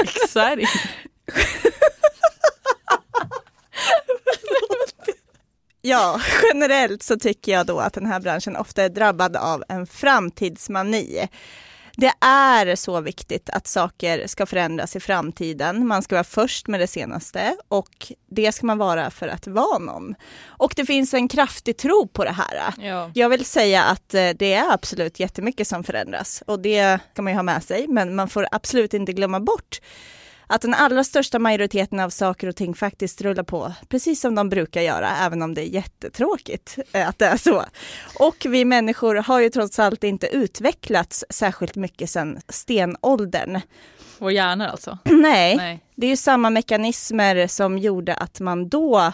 exciting. 0.03 0.67
Ja, 5.81 6.21
generellt 6.43 7.03
så 7.03 7.19
tycker 7.19 7.51
jag 7.51 7.65
då 7.65 7.79
att 7.79 7.93
den 7.93 8.05
här 8.05 8.19
branschen 8.19 8.55
ofta 8.55 8.83
är 8.83 8.89
drabbad 8.89 9.35
av 9.35 9.63
en 9.69 9.87
framtidsmani. 9.87 11.27
Det 11.97 12.13
är 12.25 12.75
så 12.75 13.01
viktigt 13.01 13.49
att 13.49 13.67
saker 13.67 14.27
ska 14.27 14.45
förändras 14.45 14.95
i 14.95 14.99
framtiden. 14.99 15.87
Man 15.87 16.01
ska 16.01 16.15
vara 16.15 16.23
först 16.23 16.67
med 16.67 16.79
det 16.79 16.87
senaste 16.87 17.57
och 17.67 18.13
det 18.29 18.51
ska 18.51 18.65
man 18.65 18.77
vara 18.77 19.11
för 19.11 19.27
att 19.27 19.47
vara 19.47 19.77
någon. 19.77 20.15
Och 20.45 20.73
det 20.75 20.85
finns 20.85 21.13
en 21.13 21.27
kraftig 21.27 21.77
tro 21.77 22.07
på 22.07 22.23
det 22.23 22.31
här. 22.31 22.73
Ja. 22.87 23.11
Jag 23.13 23.29
vill 23.29 23.45
säga 23.45 23.83
att 23.83 24.13
eh, 24.13 24.29
det 24.29 24.53
är 24.53 24.73
absolut 24.73 25.19
jättemycket 25.19 25.67
som 25.67 25.83
förändras 25.83 26.43
och 26.47 26.59
det 26.59 26.99
kan 27.15 27.23
man 27.23 27.33
ju 27.33 27.37
ha 27.37 27.43
med 27.43 27.63
sig, 27.63 27.87
men 27.87 28.15
man 28.15 28.29
får 28.29 28.47
absolut 28.51 28.93
inte 28.93 29.13
glömma 29.13 29.39
bort 29.39 29.79
att 30.47 30.61
den 30.61 30.73
allra 30.73 31.03
största 31.03 31.39
majoriteten 31.39 31.99
av 31.99 32.09
saker 32.09 32.47
och 32.47 32.55
ting 32.55 32.73
faktiskt 32.75 33.21
rullar 33.21 33.43
på 33.43 33.73
precis 33.87 34.21
som 34.21 34.35
de 34.35 34.49
brukar 34.49 34.81
göra, 34.81 35.09
även 35.09 35.41
om 35.41 35.53
det 35.53 35.61
är 35.61 35.69
jättetråkigt 35.69 36.77
eh, 36.91 37.07
att 37.07 37.19
det 37.19 37.25
är 37.25 37.37
så. 37.37 37.65
Och 38.19 38.45
vi 38.49 38.65
människor 38.65 39.15
har 39.15 39.39
ju 39.39 39.49
trots 39.49 39.79
allt 39.79 40.03
inte 40.03 40.27
utvecklats 40.27 41.25
särskilt 41.29 41.75
mycket 41.75 42.09
sedan 42.09 42.39
stenåldern. 42.49 43.61
Vår 44.17 44.31
hjärna 44.31 44.69
alltså? 44.69 44.97
Nej, 45.03 45.55
Nej. 45.55 45.79
det 45.95 46.05
är 46.05 46.09
ju 46.09 46.17
samma 46.17 46.49
mekanismer 46.49 47.47
som 47.47 47.77
gjorde 47.77 48.15
att 48.15 48.39
man 48.39 48.69
då 48.69 49.13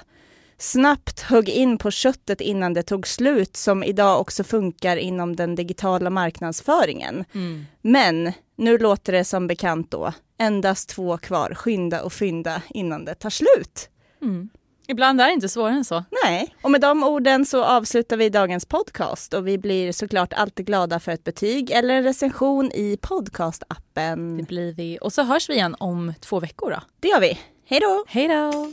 snabbt 0.57 1.19
högg 1.19 1.49
in 1.49 1.77
på 1.77 1.91
köttet 1.91 2.41
innan 2.41 2.73
det 2.73 2.83
tog 2.83 3.07
slut 3.07 3.57
som 3.57 3.83
idag 3.83 4.21
också 4.21 4.43
funkar 4.43 4.97
inom 4.97 5.35
den 5.35 5.55
digitala 5.55 6.09
marknadsföringen. 6.09 7.25
Mm. 7.33 7.65
Men 7.81 8.33
nu 8.55 8.77
låter 8.77 9.13
det 9.13 9.23
som 9.23 9.47
bekant 9.47 9.91
då 9.91 10.13
endast 10.39 10.89
två 10.89 11.17
kvar, 11.17 11.54
skynda 11.56 12.04
och 12.04 12.13
fynda 12.13 12.62
innan 12.69 13.06
det 13.06 13.15
tar 13.15 13.30
slut. 13.30 13.89
Mm. 14.21 14.49
Ibland 14.88 15.21
är 15.21 15.25
det 15.25 15.34
inte 15.34 15.49
svårare 15.49 15.73
än 15.73 15.86
så. 15.86 16.04
Nej, 16.23 16.56
och 16.62 16.71
med 16.71 16.82
de 16.82 17.04
orden 17.04 17.45
så 17.45 17.63
avslutar 17.63 18.17
vi 18.17 18.30
dagens 18.30 18.65
podcast 18.65 19.34
och 19.34 19.47
vi 19.47 19.58
blir 19.58 19.91
såklart 19.91 20.34
alltid 20.34 20.65
glada 20.65 20.99
för 20.99 21.12
ett 21.12 21.23
betyg 21.23 21.71
eller 21.71 21.93
en 21.93 22.04
recension 22.04 22.71
i 22.71 22.97
podcastappen. 23.02 24.38
Det 24.38 24.43
blir 24.43 24.73
vi. 24.73 24.97
Och 25.02 25.13
så 25.13 25.23
hörs 25.23 25.49
vi 25.49 25.54
igen 25.54 25.75
om 25.80 26.13
två 26.19 26.39
veckor 26.39 26.71
då. 26.71 26.82
Det 26.99 27.08
gör 27.08 27.19
vi. 27.19 27.39
Hej 27.65 27.80
då! 27.80 28.06
Hej 28.08 28.28
då! 28.28 28.71